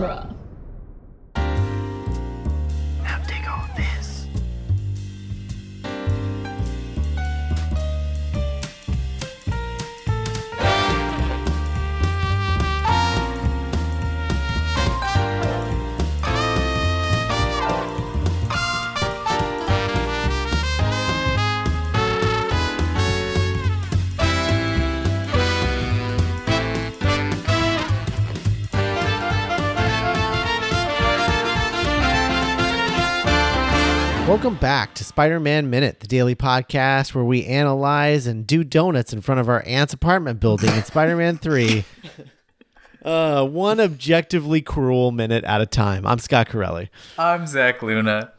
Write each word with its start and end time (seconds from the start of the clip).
genre. 0.00 0.37
Welcome 34.38 34.60
back 34.60 34.94
to 34.94 35.02
Spider 35.02 35.40
Man 35.40 35.68
Minute, 35.68 35.98
the 35.98 36.06
daily 36.06 36.36
podcast 36.36 37.12
where 37.12 37.24
we 37.24 37.44
analyze 37.44 38.28
and 38.28 38.46
do 38.46 38.62
donuts 38.62 39.12
in 39.12 39.20
front 39.20 39.40
of 39.40 39.48
our 39.48 39.64
aunt's 39.66 39.92
apartment 39.92 40.38
building 40.38 40.72
in 40.72 40.84
Spider 40.84 41.16
Man 41.16 41.38
3. 41.38 41.84
Uh, 43.04 43.44
one 43.44 43.80
objectively 43.80 44.62
cruel 44.62 45.10
minute 45.10 45.42
at 45.42 45.60
a 45.60 45.66
time. 45.66 46.06
I'm 46.06 46.20
Scott 46.20 46.48
Corelli. 46.50 46.88
I'm 47.18 47.48
Zach 47.48 47.82
Luna. 47.82 48.32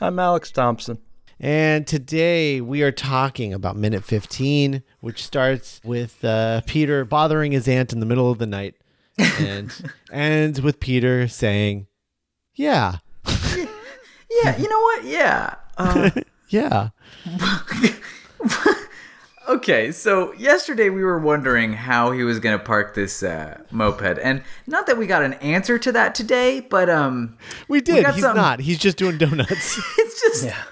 I'm 0.00 0.16
Alex 0.20 0.52
Thompson. 0.52 0.98
And 1.40 1.88
today 1.88 2.60
we 2.60 2.84
are 2.84 2.92
talking 2.92 3.52
about 3.52 3.74
minute 3.74 4.04
15, 4.04 4.84
which 5.00 5.24
starts 5.24 5.80
with 5.82 6.24
uh, 6.24 6.60
Peter 6.66 7.04
bothering 7.04 7.50
his 7.50 7.66
aunt 7.66 7.92
in 7.92 7.98
the 7.98 8.06
middle 8.06 8.30
of 8.30 8.38
the 8.38 8.46
night 8.46 8.76
and 9.18 9.74
ends 10.12 10.62
with 10.62 10.78
Peter 10.78 11.26
saying, 11.26 11.88
Yeah, 12.54 12.98
Yeah, 14.42 14.56
you 14.56 14.68
know 14.68 14.80
what? 14.80 15.04
Yeah. 15.04 15.54
Uh, 15.76 16.10
yeah. 16.48 16.88
okay, 19.48 19.92
so 19.92 20.32
yesterday 20.34 20.90
we 20.90 21.02
were 21.02 21.18
wondering 21.18 21.72
how 21.74 22.12
he 22.12 22.22
was 22.24 22.38
going 22.38 22.58
to 22.58 22.64
park 22.64 22.94
this 22.94 23.22
uh, 23.22 23.60
moped, 23.70 24.18
and 24.22 24.42
not 24.66 24.86
that 24.86 24.96
we 24.98 25.06
got 25.06 25.22
an 25.22 25.34
answer 25.34 25.78
to 25.78 25.92
that 25.92 26.14
today, 26.14 26.60
but 26.60 26.88
um, 26.88 27.36
We 27.68 27.80
did. 27.80 28.04
got 28.04 28.14
He's 28.14 28.22
some- 28.22 28.36
not. 28.36 28.60
He's 28.60 28.78
just 28.78 28.96
doing 28.96 29.18
donuts. 29.18 29.78
it's 29.98 30.20
just 30.20 30.44
Yeah. 30.44 30.62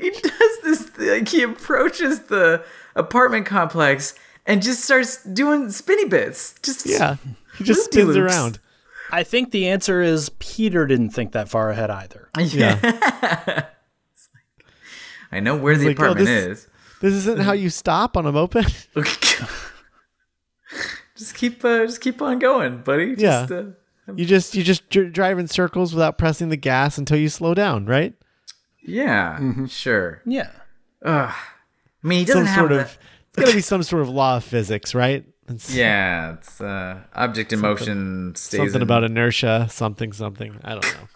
he 0.00 0.10
does 0.10 0.60
this 0.64 0.90
like 0.98 1.28
he 1.28 1.42
approaches 1.42 2.20
the 2.22 2.64
apartment 2.94 3.46
complex 3.46 4.14
and 4.46 4.62
just 4.62 4.82
starts 4.84 5.22
doing 5.24 5.70
spinny 5.70 6.06
bits. 6.06 6.54
Just 6.62 6.86
yeah. 6.86 7.16
He 7.58 7.64
just 7.64 7.84
spins 7.92 8.16
around. 8.16 8.58
I 9.10 9.22
think 9.22 9.50
the 9.52 9.68
answer 9.68 10.00
is 10.02 10.30
Peter 10.38 10.86
didn't 10.86 11.10
think 11.10 11.32
that 11.32 11.48
far 11.48 11.70
ahead 11.70 11.90
either. 11.90 12.28
Yeah. 12.38 13.66
I 15.32 15.40
know 15.40 15.56
where 15.56 15.76
the 15.76 15.88
like, 15.88 16.00
oh, 16.00 16.04
apartment 16.04 16.26
this- 16.26 16.58
is. 16.60 16.68
This 17.00 17.14
isn't 17.14 17.40
how 17.42 17.52
you 17.52 17.70
stop 17.70 18.16
on 18.16 18.26
a 18.26 18.32
moped. 18.32 18.88
just 21.16 21.34
keep 21.36 21.64
uh, 21.64 21.86
just 21.86 22.00
keep 22.00 22.20
on 22.20 22.38
going, 22.40 22.78
buddy. 22.78 23.14
Yeah. 23.16 23.46
Uh, 23.50 23.64
You 24.16 24.24
just 24.26 24.54
you 24.56 24.64
just 24.64 24.88
dr- 24.90 25.12
drive 25.12 25.38
in 25.38 25.46
circles 25.48 25.92
without 25.94 26.18
pressing 26.18 26.48
the 26.48 26.56
gas 26.56 26.98
until 26.98 27.18
you 27.18 27.28
slow 27.28 27.54
down, 27.54 27.86
right? 27.86 28.14
yeah, 28.82 29.38
sure. 29.66 30.22
Yeah. 30.24 30.50
I 31.04 31.34
mean, 32.02 32.20
he 32.20 32.24
doesn't 32.24 32.46
Some 32.46 32.54
have 32.54 32.58
sort 32.58 32.70
the- 32.70 32.80
of 32.80 32.98
it's 33.28 33.36
got 33.36 33.48
to 33.50 33.54
be 33.54 33.60
some 33.60 33.82
sort 33.82 34.02
of 34.02 34.08
law 34.08 34.38
of 34.38 34.44
physics, 34.44 34.94
right? 34.94 35.24
It's 35.48 35.74
Yeah, 35.74 36.34
it's 36.34 36.60
uh, 36.60 37.00
object 37.14 37.52
in 37.52 37.60
motion 37.60 38.34
stays 38.36 38.58
something 38.58 38.76
in- 38.76 38.82
about 38.82 39.04
inertia, 39.04 39.66
something 39.70 40.12
something. 40.12 40.58
I 40.64 40.70
don't 40.72 40.84
know. 40.94 41.08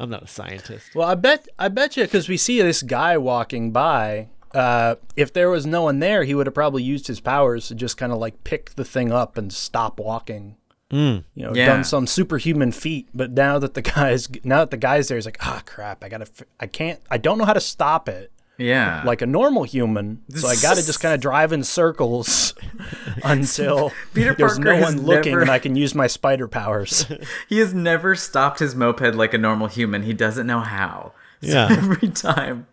I'm 0.00 0.10
not 0.10 0.22
a 0.22 0.26
scientist. 0.28 0.94
Well, 0.94 1.08
I 1.08 1.14
bet 1.16 1.48
I 1.58 1.68
bet 1.68 1.96
you 1.96 2.04
because 2.04 2.28
we 2.28 2.36
see 2.36 2.60
this 2.62 2.82
guy 2.82 3.16
walking 3.18 3.72
by. 3.72 4.28
Uh, 4.54 4.94
if 5.16 5.32
there 5.32 5.50
was 5.50 5.66
no 5.66 5.82
one 5.82 5.98
there, 5.98 6.24
he 6.24 6.34
would 6.34 6.46
have 6.46 6.54
probably 6.54 6.82
used 6.82 7.06
his 7.06 7.20
powers 7.20 7.68
to 7.68 7.74
just 7.74 7.96
kind 7.96 8.12
of 8.12 8.18
like 8.18 8.44
pick 8.44 8.70
the 8.76 8.84
thing 8.84 9.12
up 9.12 9.36
and 9.36 9.52
stop 9.52 9.98
walking. 10.00 10.56
You 10.90 11.22
know, 11.36 11.52
Yeah. 11.54 11.66
done 11.66 11.84
some 11.84 12.06
superhuman 12.06 12.72
feat. 12.72 13.08
But 13.12 13.32
now 13.32 13.58
that 13.58 13.74
the 13.74 13.82
guy's 13.94 14.28
now 14.44 14.60
that 14.60 14.70
the 14.70 14.76
guy's 14.78 15.08
there, 15.08 15.18
he's 15.18 15.26
like, 15.26 15.36
ah, 15.44 15.62
crap! 15.66 16.02
I 16.02 16.08
gotta, 16.08 16.26
I 16.58 16.66
can't, 16.66 16.98
I 17.10 17.18
don't 17.18 17.36
know 17.36 17.44
how 17.44 17.52
to 17.52 17.60
stop 17.60 18.08
it 18.08 18.32
Yeah, 18.58 19.02
like 19.06 19.22
a 19.22 19.26
normal 19.26 19.62
human. 19.62 20.22
So 20.34 20.48
I 20.48 20.56
got 20.56 20.76
to 20.76 20.84
just 20.84 21.00
kind 21.00 21.14
of 21.14 21.20
drive 21.20 21.52
in 21.52 21.62
circles 21.62 22.54
until 23.24 23.92
Peter 24.14 24.34
there's 24.34 24.58
Parker 24.58 24.74
no 24.76 24.80
one 24.80 25.02
looking 25.02 25.30
never- 25.32 25.42
and 25.42 25.50
I 25.50 25.60
can 25.60 25.76
use 25.76 25.94
my 25.94 26.08
spider 26.08 26.48
powers. 26.48 27.06
he 27.48 27.58
has 27.58 27.72
never 27.72 28.14
stopped 28.16 28.58
his 28.58 28.74
moped 28.74 29.14
like 29.14 29.32
a 29.32 29.38
normal 29.38 29.68
human. 29.68 30.02
He 30.02 30.12
doesn't 30.12 30.46
know 30.46 30.60
how. 30.60 31.12
So 31.42 31.48
Yeah. 31.50 31.68
every 31.70 32.08
time 32.08 32.66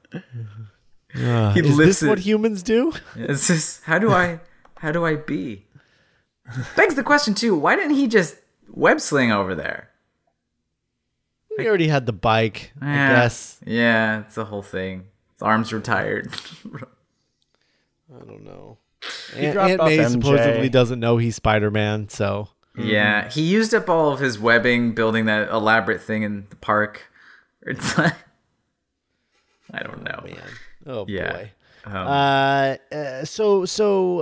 Uh, 1.16 1.53
he 1.53 1.59
is 1.62 1.78
lifts 1.78 2.00
this 2.00 2.09
what 2.09 2.19
humans 2.19 2.63
do? 2.63 2.91
It's 3.16 3.45
just 3.47 3.84
how 3.84 4.00
do 4.00 4.12
I 4.12 4.40
how 4.79 4.91
do 4.91 5.06
I 5.06 5.16
be? 5.16 5.66
Begs 6.75 6.95
the 6.95 7.03
question 7.03 7.35
too. 7.35 7.56
Why 7.56 7.75
didn't 7.75 7.95
he 7.95 8.07
just 8.07 8.38
web 8.69 9.00
sling 9.00 9.31
over 9.31 9.53
there? 9.53 9.90
He 11.57 11.68
already 11.68 11.88
had 11.88 12.06
the 12.06 12.12
bike, 12.13 12.74
I 12.81 12.95
guess. 12.95 13.59
Yeah, 13.66 14.22
it's 14.22 14.35
the 14.35 14.45
whole 14.45 14.62
thing. 14.63 15.06
His 15.35 15.41
arms 15.41 15.72
retired. 15.73 16.34
I 16.73 18.19
don't 18.25 18.44
know. 18.44 18.78
Aunt, 19.35 19.57
Aunt 19.57 19.84
May 19.84 19.97
MJ. 20.00 20.09
supposedly 20.12 20.69
doesn't 20.69 21.00
know 21.00 21.18
he's 21.18 21.35
Spider 21.35 21.69
Man, 21.69 22.09
so 22.09 22.50
Yeah, 22.78 23.29
he 23.29 23.41
used 23.41 23.74
up 23.74 23.90
all 23.90 24.12
of 24.12 24.19
his 24.19 24.40
webbing 24.40 24.94
building 24.95 25.25
that 25.25 25.50
elaborate 25.50 26.01
thing 26.01 26.24
in 26.24 26.47
the 26.50 26.56
park. 26.56 27.03
It's 27.68 27.97
like 27.97 28.13
I 29.74 29.81
don't 29.81 30.03
know. 30.03 30.22
man. 30.24 30.38
Oh 30.85 31.06
Yeah. 31.07 31.34
boy. 31.34 31.51
Um, 31.85 31.95
Uh, 31.95 32.75
uh, 32.91 33.25
so 33.25 33.66
so 33.66 34.19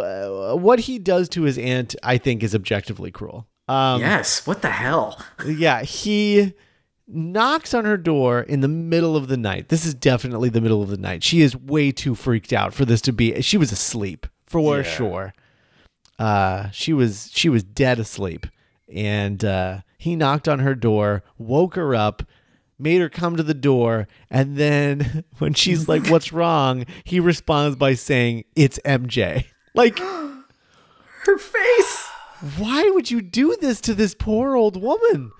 uh, 0.54 0.56
what 0.56 0.80
he 0.80 0.98
does 0.98 1.28
to 1.30 1.44
his 1.44 1.58
aunt, 1.58 1.94
I 2.04 2.18
think, 2.18 2.42
is 2.44 2.56
objectively 2.56 3.12
cruel. 3.12 3.48
Um, 3.68 4.00
yes. 4.02 4.48
What 4.48 4.62
the 4.62 4.70
hell? 4.70 5.22
yeah, 5.46 5.82
he 5.84 6.54
knocks 7.08 7.74
on 7.74 7.86
her 7.86 7.98
door 7.98 8.42
in 8.42 8.62
the 8.62 8.68
middle 8.68 9.16
of 9.16 9.28
the 9.28 9.38
night. 9.38 9.70
This 9.70 9.86
is 9.86 9.94
definitely 9.94 10.50
the 10.50 10.62
middle 10.62 10.82
of 10.82 10.90
the 10.90 10.98
night. 10.98 11.24
She 11.24 11.42
is 11.42 11.56
way 11.56 11.92
too 11.92 12.16
freaked 12.16 12.54
out 12.54 12.74
for 12.74 12.86
this 12.86 13.02
to 13.02 13.14
be. 13.14 13.42
She 13.42 13.58
was 13.58 13.72
asleep 13.72 14.28
for 14.46 14.78
Yeah. 14.78 14.84
sure. 14.84 15.34
Uh, 16.20 16.70
she 16.72 16.94
was 16.94 17.30
she 17.34 17.50
was 17.50 17.64
dead 17.64 18.00
asleep, 18.00 18.46
and 18.88 19.44
uh, 19.44 19.80
he 19.98 20.16
knocked 20.16 20.48
on 20.48 20.60
her 20.60 20.76
door, 20.76 21.24
woke 21.38 21.76
her 21.76 21.96
up. 21.96 22.24
Made 22.80 23.02
her 23.02 23.10
come 23.10 23.38
to 23.38 23.44
the 23.44 23.54
door, 23.54 24.08
and 24.30 24.58
then 24.58 25.24
when 25.38 25.54
she's 25.54 25.88
like, 25.90 26.08
"What's 26.08 26.34
wrong?" 26.34 26.86
he 27.04 27.20
responds 27.20 27.76
by 27.78 27.94
saying, 27.94 28.44
"It's 28.56 28.80
MJ." 28.86 29.46
Like, 29.76 29.98
Her 29.98 31.38
face. 31.40 32.08
why 32.58 32.88
would 32.94 33.10
you 33.10 33.22
do 33.24 33.56
this 33.60 33.82
to 33.82 33.96
this 33.96 34.14
poor 34.14 34.56
old 34.56 34.80
woman? 34.80 35.32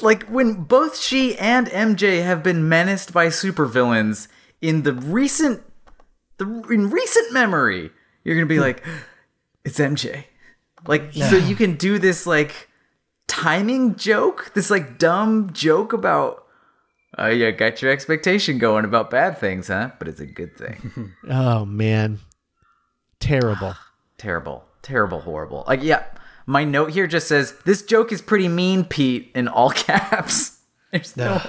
Like 0.00 0.24
when 0.24 0.64
both 0.64 0.98
she 0.98 1.36
and 1.38 1.66
MJ 1.68 2.22
have 2.24 2.42
been 2.42 2.68
menaced 2.68 3.12
by 3.12 3.26
supervillains 3.26 4.28
in 4.60 4.82
the 4.82 4.92
recent 4.92 5.62
the 6.38 6.46
in 6.70 6.90
recent 6.90 7.32
memory, 7.32 7.90
you're 8.24 8.36
going 8.36 8.46
to 8.46 8.54
be 8.54 8.60
like 8.60 8.84
it's 9.64 9.78
MJ. 9.78 10.24
Like 10.86 11.12
so 11.12 11.36
you 11.36 11.56
can 11.56 11.76
do 11.76 11.98
this 11.98 12.26
like 12.26 12.68
timing 13.26 13.96
joke, 13.96 14.52
this 14.54 14.70
like 14.70 14.98
dumb 14.98 15.52
joke 15.52 15.92
about 15.92 16.46
uh, 17.18 17.26
yeah, 17.26 17.50
got 17.50 17.82
your 17.82 17.90
expectation 17.90 18.58
going 18.58 18.84
about 18.84 19.10
bad 19.10 19.36
things, 19.38 19.68
huh? 19.68 19.90
But 19.98 20.08
it's 20.08 20.20
a 20.20 20.26
good 20.26 20.56
thing. 20.56 21.12
Oh 21.28 21.64
man, 21.64 22.20
terrible. 23.18 23.74
terrible, 24.18 24.64
terrible, 24.82 25.20
horrible. 25.20 25.64
Like, 25.66 25.82
yeah, 25.82 26.04
my 26.46 26.64
note 26.64 26.90
here 26.90 27.06
just 27.06 27.28
says 27.28 27.54
this 27.64 27.82
joke 27.82 28.12
is 28.12 28.22
pretty 28.22 28.48
mean, 28.48 28.84
Pete, 28.84 29.30
in 29.34 29.48
all 29.48 29.70
caps. 29.70 30.58
There's 30.92 31.16
no. 31.16 31.40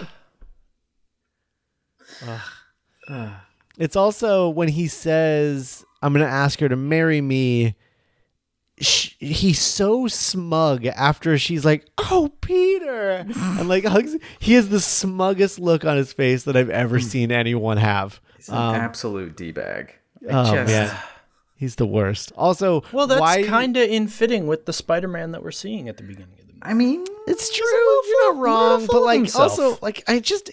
It's 3.78 3.96
also 3.96 4.50
when 4.50 4.68
he 4.68 4.88
says, 4.88 5.86
"I'm 6.02 6.14
going 6.14 6.26
to 6.26 6.32
ask 6.32 6.60
her 6.60 6.70
to 6.70 6.76
marry 6.76 7.22
me." 7.22 7.76
Sh- 8.80 9.16
he's 9.20 9.60
so 9.60 10.08
smug 10.08 10.86
after 10.86 11.38
she's 11.38 11.66
like, 11.66 11.88
"Oh, 11.98 12.32
Peter," 12.42 13.26
and 13.28 13.68
like 13.68 13.86
hugs. 13.86 14.16
He 14.40 14.54
has 14.54 14.70
the 14.70 14.80
smuggest 14.80 15.60
look 15.60 15.86
on 15.86 15.98
his 15.98 16.14
face 16.14 16.44
that 16.44 16.56
I've 16.56 16.70
ever 16.70 17.00
hmm. 17.00 17.06
seen 17.06 17.32
anyone 17.32 17.78
have. 17.78 18.22
It's 18.38 18.50
an 18.50 18.56
um, 18.56 18.76
absolute 18.76 19.36
d 19.36 19.52
bag. 19.52 19.96
Oh 20.30 20.54
man, 20.54 20.96
he's 21.62 21.75
the 21.75 21.86
worst. 21.86 22.34
Also, 22.36 22.84
Well, 22.92 23.08
that's 23.08 23.22
why? 23.22 23.44
kind 23.44 23.78
of 23.78 23.88
in 23.88 24.08
fitting 24.08 24.48
with 24.48 24.66
the 24.66 24.74
Spider-Man 24.74 25.31
that 25.31 25.44
we're 25.44 25.52
seeing 25.52 25.88
at 25.88 25.96
the 25.98 26.04
beginning 26.04 26.31
of 26.31 26.38
the 26.38 26.54
movie. 26.54 26.60
I 26.63 26.74
mean, 26.74 27.06
It's 27.28 27.54
true. 27.56 27.66
little 27.66 28.10
You're 28.10 28.34
not 28.34 28.42
wrong, 28.44 28.86
but 28.88 29.02
like 29.04 29.18
himself. 29.19 29.52
also 29.52 29.78
like 29.81 30.04
I 30.08 30.19
just 30.19 30.50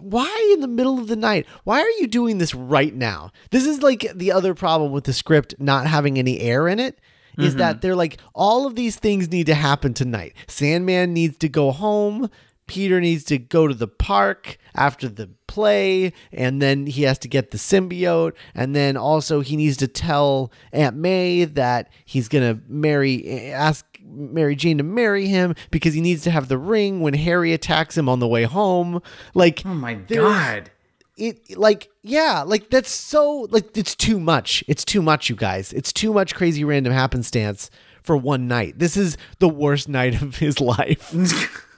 why 0.00 0.50
in 0.52 0.60
the 0.60 0.68
middle 0.68 0.98
of 0.98 1.06
the 1.06 1.16
night? 1.16 1.46
Why 1.64 1.80
are 1.80 1.90
you 2.00 2.08
doing 2.08 2.38
this 2.38 2.54
right 2.54 2.94
now? 2.94 3.30
This 3.50 3.64
is 3.64 3.80
like 3.80 4.06
the 4.14 4.32
other 4.32 4.54
problem 4.54 4.90
with 4.92 5.04
the 5.04 5.12
script 5.12 5.54
not 5.58 5.86
having 5.86 6.18
any 6.18 6.40
air 6.40 6.68
in 6.68 6.78
it. 6.80 6.98
is 7.38 7.54
that 7.56 7.76
mm-hmm. 7.76 7.80
they're 7.80 7.96
like 7.96 8.18
all 8.34 8.66
of 8.66 8.74
these 8.74 8.96
things 8.96 9.30
need 9.30 9.46
to 9.46 9.54
happen 9.54 9.94
tonight. 9.94 10.34
Sandman 10.46 11.14
needs 11.14 11.36
to 11.38 11.48
go 11.48 11.70
home. 11.70 12.28
Peter 12.70 13.00
needs 13.00 13.24
to 13.24 13.36
go 13.36 13.66
to 13.66 13.74
the 13.74 13.88
park 13.88 14.56
after 14.76 15.08
the 15.08 15.28
play, 15.48 16.12
and 16.32 16.62
then 16.62 16.86
he 16.86 17.02
has 17.02 17.18
to 17.18 17.26
get 17.26 17.50
the 17.50 17.58
symbiote, 17.58 18.32
and 18.54 18.76
then 18.76 18.96
also 18.96 19.40
he 19.40 19.56
needs 19.56 19.76
to 19.78 19.88
tell 19.88 20.52
Aunt 20.72 20.94
May 20.96 21.44
that 21.46 21.90
he's 22.04 22.28
gonna 22.28 22.60
marry, 22.68 23.50
ask 23.52 23.84
Mary 24.04 24.54
Jane 24.54 24.78
to 24.78 24.84
marry 24.84 25.26
him 25.26 25.56
because 25.72 25.94
he 25.94 26.00
needs 26.00 26.22
to 26.22 26.30
have 26.30 26.46
the 26.46 26.58
ring 26.58 27.00
when 27.00 27.14
Harry 27.14 27.52
attacks 27.52 27.98
him 27.98 28.08
on 28.08 28.20
the 28.20 28.28
way 28.28 28.44
home. 28.44 29.02
Like, 29.34 29.62
Oh 29.66 29.74
my 29.74 29.94
god. 29.94 30.70
it 31.16 31.58
like 31.58 31.90
yeah 32.02 32.42
like 32.46 32.70
that's 32.70 32.90
so 32.90 33.48
like 33.50 33.76
it's 33.76 33.94
too 33.96 34.18
much 34.18 34.64
it's 34.68 34.84
too 34.84 35.02
much 35.02 35.28
you 35.28 35.36
guys 35.36 35.72
it's 35.74 35.92
too 35.92 36.12
much 36.14 36.34
crazy 36.34 36.64
random 36.64 36.92
happenstance 36.94 37.68
for 38.02 38.16
one 38.16 38.48
night 38.48 38.78
this 38.78 38.96
is 38.96 39.18
the 39.38 39.48
worst 39.48 39.86
night 39.88 40.22
of 40.22 40.36
his 40.36 40.60
life 40.74 41.12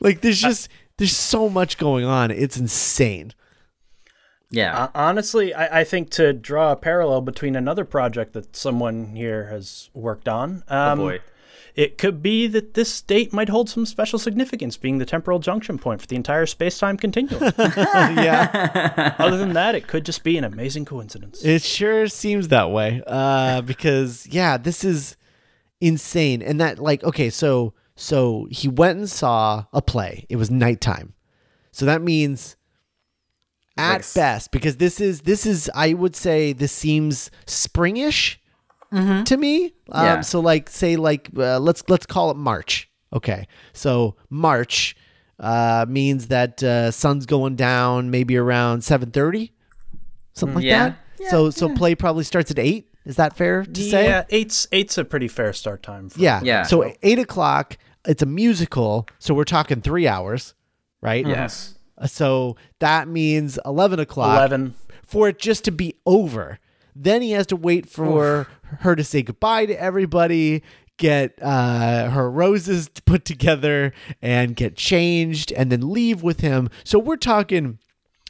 like 0.00 0.20
there's 0.20 0.40
just 0.40 0.68
there's 0.98 1.16
so 1.16 1.48
much 1.48 1.78
going 1.78 2.04
on 2.04 2.30
it's 2.30 2.56
insane 2.56 3.32
Yeah. 4.50 4.84
Uh, 4.84 4.88
honestly, 4.94 5.52
I, 5.52 5.80
I 5.80 5.84
think 5.84 6.10
to 6.10 6.32
draw 6.32 6.70
a 6.72 6.76
parallel 6.76 7.20
between 7.20 7.56
another 7.56 7.84
project 7.84 8.32
that 8.34 8.54
someone 8.54 9.16
here 9.16 9.48
has 9.48 9.90
worked 9.92 10.28
on, 10.28 10.62
um, 10.68 11.00
oh 11.00 11.08
boy. 11.08 11.20
it 11.74 11.98
could 11.98 12.22
be 12.22 12.46
that 12.46 12.74
this 12.74 13.02
date 13.02 13.32
might 13.32 13.48
hold 13.48 13.68
some 13.68 13.84
special 13.84 14.20
significance, 14.20 14.76
being 14.76 14.98
the 14.98 15.04
temporal 15.04 15.40
junction 15.40 15.78
point 15.78 16.00
for 16.00 16.06
the 16.06 16.14
entire 16.14 16.46
space-time 16.46 16.96
continuum. 16.96 17.52
yeah 17.58 19.16
Other 19.18 19.36
than 19.36 19.52
that, 19.54 19.74
it 19.74 19.88
could 19.88 20.04
just 20.06 20.22
be 20.22 20.38
an 20.38 20.44
amazing 20.44 20.84
coincidence. 20.84 21.44
it 21.44 21.62
sure 21.62 22.06
seems 22.06 22.48
that 22.48 22.70
way 22.70 23.02
uh 23.06 23.60
because 23.62 24.26
yeah 24.28 24.56
this 24.56 24.84
is 24.84 25.16
insane 25.80 26.40
and 26.40 26.60
that 26.60 26.78
like 26.78 27.02
okay 27.04 27.28
so 27.30 27.74
so 27.96 28.46
he 28.50 28.68
went 28.68 28.98
and 28.98 29.10
saw 29.10 29.64
a 29.72 29.82
play. 29.82 30.26
It 30.28 30.36
was 30.36 30.50
nighttime. 30.50 31.14
So 31.72 31.84
that 31.86 32.02
means 32.02 32.56
at 33.78 33.96
Like 33.98 34.14
best 34.14 34.52
because 34.52 34.76
this 34.76 35.00
is 35.02 35.20
this 35.22 35.44
is 35.44 35.70
i 35.74 35.92
would 35.92 36.16
say 36.16 36.54
this 36.54 36.72
seems 36.72 37.30
springish 37.46 38.36
to 39.26 39.36
me. 39.36 39.74
Um, 39.92 40.04
Yeah. 40.04 40.20
so 40.22 40.40
like 40.40 40.70
say 40.70 40.96
like 40.96 41.28
uh, 41.36 41.58
let's 41.58 41.82
let's 41.88 42.06
call 42.06 42.30
it 42.30 42.36
march. 42.38 42.88
Okay. 43.12 43.46
So 43.74 44.16
march 44.30 44.96
uh 45.38 45.84
means 45.86 46.28
that 46.28 46.62
uh 46.62 46.90
sun's 46.90 47.26
going 47.26 47.56
down 47.56 48.10
maybe 48.10 48.36
around 48.38 48.80
7:30 48.80 49.50
something 50.32 50.54
like 50.56 50.64
Yeah. 50.64 50.94
that. 51.18 51.30
So 51.30 51.50
so 51.50 51.68
play 51.74 51.94
probably 51.94 52.24
starts 52.24 52.50
at 52.50 52.58
8 52.58 52.88
is 53.04 53.16
that 53.16 53.36
fair 53.36 53.64
to 53.64 53.82
say? 53.82 54.06
Yeah, 54.06 54.24
eight's 54.30 54.66
eight's 54.72 54.96
a 54.96 55.04
pretty 55.04 55.28
fair 55.28 55.52
start 55.52 55.82
time. 55.82 56.08
For 56.08 56.18
yeah. 56.18 56.40
Yeah. 56.42 56.62
so 56.62 56.90
8 57.02 57.18
o'clock 57.18 57.76
it's 58.06 58.22
a 58.22 58.26
musical 58.26 59.06
so 59.18 59.34
we're 59.34 59.44
talking 59.44 59.80
three 59.80 60.06
hours 60.08 60.54
right 61.00 61.26
Yes. 61.26 61.74
Uh, 61.98 62.06
So 62.06 62.56
that 62.78 63.08
means 63.08 63.58
11 63.64 64.00
o'clock 64.00 64.36
eleven. 64.36 64.74
for 65.06 65.28
it 65.28 65.38
just 65.38 65.64
to 65.64 65.70
be 65.72 65.94
over. 66.04 66.58
Then 66.94 67.20
he 67.22 67.32
has 67.32 67.46
to 67.48 67.56
wait 67.56 67.88
for 67.88 68.46
her 68.80 68.96
to 68.96 69.04
say 69.04 69.22
goodbye 69.22 69.66
to 69.66 69.78
everybody, 69.80 70.62
get 70.96 71.38
uh, 71.42 72.08
her 72.10 72.30
roses 72.30 72.88
put 73.04 73.24
together, 73.26 73.92
and 74.22 74.56
get 74.56 74.76
changed, 74.76 75.52
and 75.52 75.70
then 75.70 75.90
leave 75.92 76.22
with 76.22 76.40
him. 76.40 76.70
So 76.84 76.98
we're 76.98 77.16
talking 77.18 77.78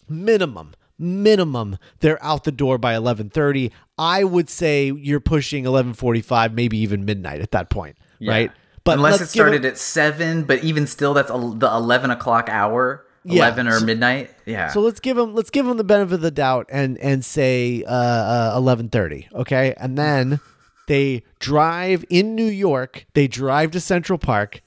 minimum, 0.08 0.74
minimum. 0.98 1.78
They're 2.00 2.22
out 2.24 2.44
the 2.44 2.52
door 2.52 2.78
by 2.78 2.94
11:30. 2.94 3.70
I 3.98 4.24
would 4.24 4.48
say 4.50 4.90
you're 4.92 5.20
pushing 5.20 5.64
11:45, 5.64 6.52
maybe 6.54 6.76
even 6.78 7.04
midnight 7.04 7.40
at 7.40 7.52
that 7.52 7.70
point, 7.70 7.96
Yeah. 8.18 8.30
right? 8.32 8.52
Unless 8.94 9.20
it 9.20 9.26
started 9.28 9.64
at 9.64 9.78
seven, 9.78 10.44
but 10.44 10.62
even 10.64 10.86
still, 10.86 11.14
that's 11.14 11.30
el- 11.30 11.52
the 11.52 11.66
eleven 11.68 12.10
o'clock 12.10 12.48
hour, 12.50 13.04
Yeah. 13.24 13.42
eleven 13.42 13.68
or 13.68 13.80
midnight. 13.80 14.30
Yeah. 14.46 14.68
So 14.68 14.80
let's 14.80 15.00
give 15.00 15.18
him 15.18 15.34
let's 15.34 15.50
give 15.50 15.66
him 15.66 15.76
the 15.76 15.84
benefit 15.84 16.14
of 16.14 16.20
the 16.20 16.30
doubt 16.30 16.66
and 16.70 16.96
and 16.98 17.24
say 17.24 17.82
uh, 17.84 17.92
uh, 17.92 18.54
eleven 18.56 18.88
thirty, 18.88 19.28
okay? 19.34 19.74
And 19.76 19.96
then 19.98 20.40
they 20.88 21.22
drive 21.40 22.04
in 22.10 22.34
New 22.34 22.44
York. 22.46 23.06
They 23.14 23.26
drive 23.28 23.72
to 23.72 23.80
Central 23.80 24.18
Park, 24.18 24.62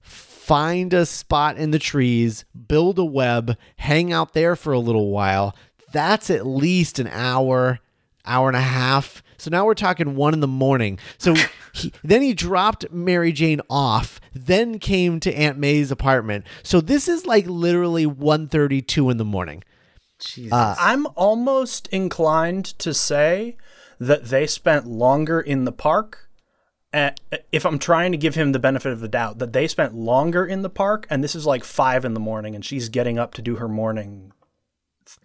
find 0.00 0.92
a 0.94 1.06
spot 1.06 1.56
in 1.56 1.70
the 1.70 1.78
trees, 1.78 2.44
build 2.68 2.98
a 2.98 3.04
web, 3.04 3.56
hang 3.76 4.12
out 4.12 4.34
there 4.34 4.56
for 4.56 4.72
a 4.72 4.78
little 4.78 5.10
while. 5.10 5.56
That's 5.92 6.28
at 6.30 6.46
least 6.46 6.98
an 6.98 7.08
hour, 7.08 7.78
hour 8.26 8.48
and 8.48 8.56
a 8.56 8.60
half. 8.60 9.22
So 9.38 9.50
now 9.50 9.64
we're 9.64 9.74
talking 9.74 10.14
one 10.14 10.34
in 10.34 10.40
the 10.40 10.48
morning. 10.48 10.98
So 11.18 11.34
he, 11.72 11.92
then 12.02 12.22
he 12.22 12.34
dropped 12.34 12.90
Mary 12.90 13.32
Jane 13.32 13.60
off, 13.68 14.20
then 14.32 14.78
came 14.78 15.20
to 15.20 15.34
Aunt 15.34 15.58
May's 15.58 15.90
apartment. 15.90 16.46
So 16.62 16.80
this 16.80 17.08
is 17.08 17.26
like 17.26 17.46
literally 17.46 18.06
1.32 18.06 19.10
in 19.10 19.16
the 19.16 19.24
morning. 19.24 19.62
Jesus. 20.18 20.52
I'm 20.52 21.06
almost 21.16 21.88
inclined 21.88 22.64
to 22.78 22.94
say 22.94 23.56
that 23.98 24.26
they 24.26 24.46
spent 24.46 24.86
longer 24.86 25.40
in 25.40 25.64
the 25.64 25.72
park. 25.72 26.28
Uh, 26.92 27.10
if 27.50 27.66
I'm 27.66 27.78
trying 27.80 28.12
to 28.12 28.18
give 28.18 28.36
him 28.36 28.52
the 28.52 28.60
benefit 28.60 28.92
of 28.92 29.00
the 29.00 29.08
doubt, 29.08 29.38
that 29.38 29.52
they 29.52 29.66
spent 29.66 29.94
longer 29.94 30.46
in 30.46 30.62
the 30.62 30.70
park, 30.70 31.06
and 31.10 31.24
this 31.24 31.34
is 31.34 31.44
like 31.44 31.64
five 31.64 32.04
in 32.04 32.14
the 32.14 32.20
morning, 32.20 32.54
and 32.54 32.64
she's 32.64 32.88
getting 32.88 33.18
up 33.18 33.34
to 33.34 33.42
do 33.42 33.56
her 33.56 33.68
morning. 33.68 34.32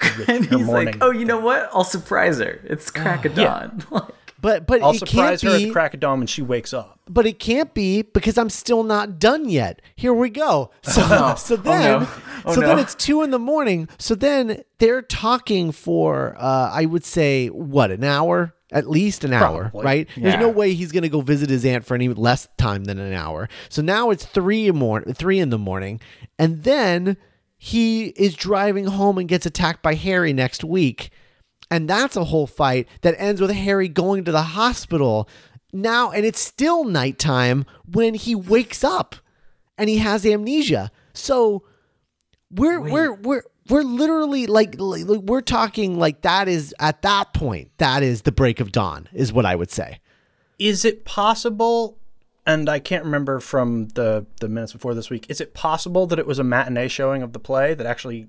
and 0.27 0.45
her 0.45 0.57
he's 0.57 0.65
morning. 0.65 0.93
like, 0.93 1.03
"Oh, 1.03 1.11
you 1.11 1.25
know 1.25 1.39
what? 1.39 1.69
I'll 1.73 1.83
surprise 1.83 2.39
her. 2.39 2.59
It's 2.63 2.89
crack 2.99 3.25
of 3.25 3.35
dawn." 3.35 3.83
Like, 3.91 4.03
But 4.41 4.65
but 4.67 4.81
I'll 4.81 4.91
it 4.91 4.99
can't 4.99 5.09
surprise 5.09 5.41
her 5.41 5.49
at 5.49 5.57
be. 5.57 5.65
the 5.65 5.71
crack 5.71 5.93
of 5.93 5.99
dawn 5.99 6.19
when 6.19 6.27
she 6.27 6.41
wakes 6.41 6.73
up. 6.73 6.97
but 7.09 7.25
it 7.25 7.39
can't 7.39 7.73
be 7.73 8.03
because 8.03 8.37
I'm 8.37 8.49
still 8.49 8.83
not 8.83 9.19
done 9.19 9.49
yet. 9.49 9.81
Here 9.97 10.13
we 10.13 10.29
go. 10.29 10.71
So 10.83 11.35
so 11.35 11.55
then 11.57 12.01
no. 12.03 12.07
Oh, 12.45 12.55
so 12.55 12.61
then 12.61 12.79
it's 12.79 12.95
two 12.95 13.21
in 13.21 13.31
the 13.31 13.39
morning. 13.39 13.89
So 13.97 14.15
then 14.15 14.63
they're 14.77 15.01
talking 15.01 15.73
for 15.73 16.35
uh, 16.39 16.71
I 16.73 16.85
would 16.85 17.03
say 17.03 17.47
what 17.47 17.91
an 17.91 18.03
hour. 18.05 18.53
At 18.71 18.87
least 18.87 19.23
an 19.23 19.33
hour, 19.33 19.69
Probably. 19.71 19.83
right? 19.83 20.07
There's 20.15 20.37
no 20.39 20.47
way 20.47 20.73
he's 20.75 20.91
gonna 20.91 21.09
go 21.09 21.21
visit 21.21 21.49
his 21.49 21.65
aunt 21.65 21.83
for 21.85 21.95
any 21.95 22.07
less 22.07 22.47
time 22.57 22.83
than 22.85 22.99
an 22.99 23.13
hour. 23.13 23.49
So 23.67 23.81
now 23.81 24.11
it's 24.11 24.23
three 24.25 24.67
in 24.67 24.77
mor- 24.77 25.01
three 25.01 25.39
in 25.39 25.49
the 25.49 25.57
morning, 25.57 25.99
and 26.37 26.63
then 26.63 27.17
he 27.59 28.05
is 28.07 28.35
driving 28.35 28.85
home 28.85 29.17
and 29.17 29.27
gets 29.27 29.45
attacked 29.45 29.83
by 29.83 29.93
Harry 29.93 30.31
next 30.33 30.63
week. 30.63 31.11
And 31.69 31.87
that's 31.87 32.15
a 32.15 32.23
whole 32.23 32.47
fight 32.47 32.87
that 33.01 33.13
ends 33.19 33.39
with 33.39 33.51
Harry 33.51 33.87
going 33.87 34.23
to 34.23 34.31
the 34.31 34.41
hospital 34.41 35.29
now, 35.71 36.09
and 36.09 36.25
it's 36.25 36.39
still 36.39 36.83
nighttime 36.83 37.65
when 37.85 38.15
he 38.15 38.33
wakes 38.33 38.83
up 38.83 39.15
and 39.77 39.87
he 39.87 39.97
has 39.97 40.25
amnesia. 40.25 40.89
So 41.13 41.63
we're 42.49 42.79
we're 42.79 43.13
we're 43.13 43.43
we're 43.69 43.83
literally 43.83 44.47
like, 44.47 44.75
like 44.79 45.05
we're 45.05 45.41
talking 45.41 45.99
like 45.99 46.21
that 46.21 46.47
is 46.47 46.73
at 46.79 47.03
that 47.03 47.33
point 47.33 47.69
that 47.77 48.01
is 48.01 48.23
the 48.23 48.31
break 48.31 48.59
of 48.59 48.71
dawn 48.71 49.07
is 49.13 49.31
what 49.31 49.45
I 49.45 49.55
would 49.55 49.69
say. 49.69 49.99
Is 50.57 50.85
it 50.85 51.05
possible? 51.05 51.99
And 52.49 52.69
I 52.69 52.79
can't 52.79 53.03
remember 53.05 53.39
from 53.39 53.87
the 53.89 54.25
the 54.39 54.49
minutes 54.49 54.73
before 54.73 54.93
this 54.95 55.09
week. 55.09 55.25
Is 55.29 55.39
it 55.41 55.53
possible 55.53 56.07
that 56.07 56.19
it 56.19 56.25
was 56.27 56.39
a 56.39 56.43
matinee 56.43 56.87
showing 56.87 57.21
of 57.21 57.33
the 57.33 57.39
play 57.39 57.73
that 57.75 57.85
actually 57.85 58.27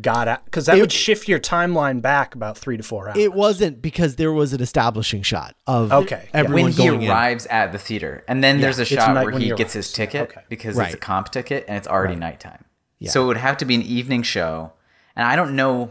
got 0.00 0.28
out? 0.28 0.44
Because 0.44 0.66
that 0.66 0.76
It- 0.76 0.80
would 0.80 0.92
shift 0.92 1.28
your 1.28 1.38
timeline 1.38 2.02
back 2.02 2.34
about 2.34 2.58
three 2.58 2.76
to 2.76 2.82
four 2.82 3.08
hours. 3.08 3.18
It 3.18 3.32
wasn't 3.32 3.80
because 3.80 4.16
there 4.16 4.32
was 4.32 4.52
an 4.52 4.60
establishing 4.60 5.22
shot 5.22 5.54
of 5.66 5.92
Okay, 5.92 6.28
everyone 6.34 6.62
when 6.64 6.72
he 6.72 6.86
going 6.86 7.02
in. 7.02 7.10
arrives 7.10 7.46
at 7.46 7.72
the 7.72 7.78
theater, 7.78 8.22
and 8.28 8.42
then 8.44 8.60
there's 8.60 8.78
a 8.78 8.84
shot 8.84 9.14
where 9.14 9.30
he 9.38 9.46
he 9.50 9.54
gets 9.54 9.72
his 9.72 9.92
ticket 9.92 10.30
Okay. 10.30 10.40
because 10.48 10.76
Right. 10.76 10.86
it's 10.86 10.94
a 10.96 10.98
comp 10.98 11.30
ticket 11.30 11.64
and 11.68 11.76
it's 11.76 11.88
already 11.88 12.16
nighttime. 12.16 12.64
So 13.06 13.22
it 13.24 13.26
would 13.26 13.36
have 13.36 13.56
to 13.58 13.64
be 13.64 13.74
an 13.74 13.82
evening 13.82 14.22
show, 14.22 14.72
and 15.14 15.26
I 15.26 15.36
don't 15.36 15.54
know. 15.54 15.90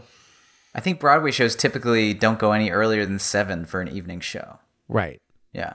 I 0.76 0.80
think 0.80 0.98
Broadway 0.98 1.30
shows 1.30 1.54
typically 1.54 2.12
don't 2.12 2.38
go 2.40 2.50
any 2.52 2.70
earlier 2.70 3.06
than 3.06 3.20
seven 3.20 3.64
for 3.64 3.80
an 3.80 3.86
evening 3.88 4.18
show. 4.18 4.58
Right. 4.88 5.20
Yeah. 5.52 5.74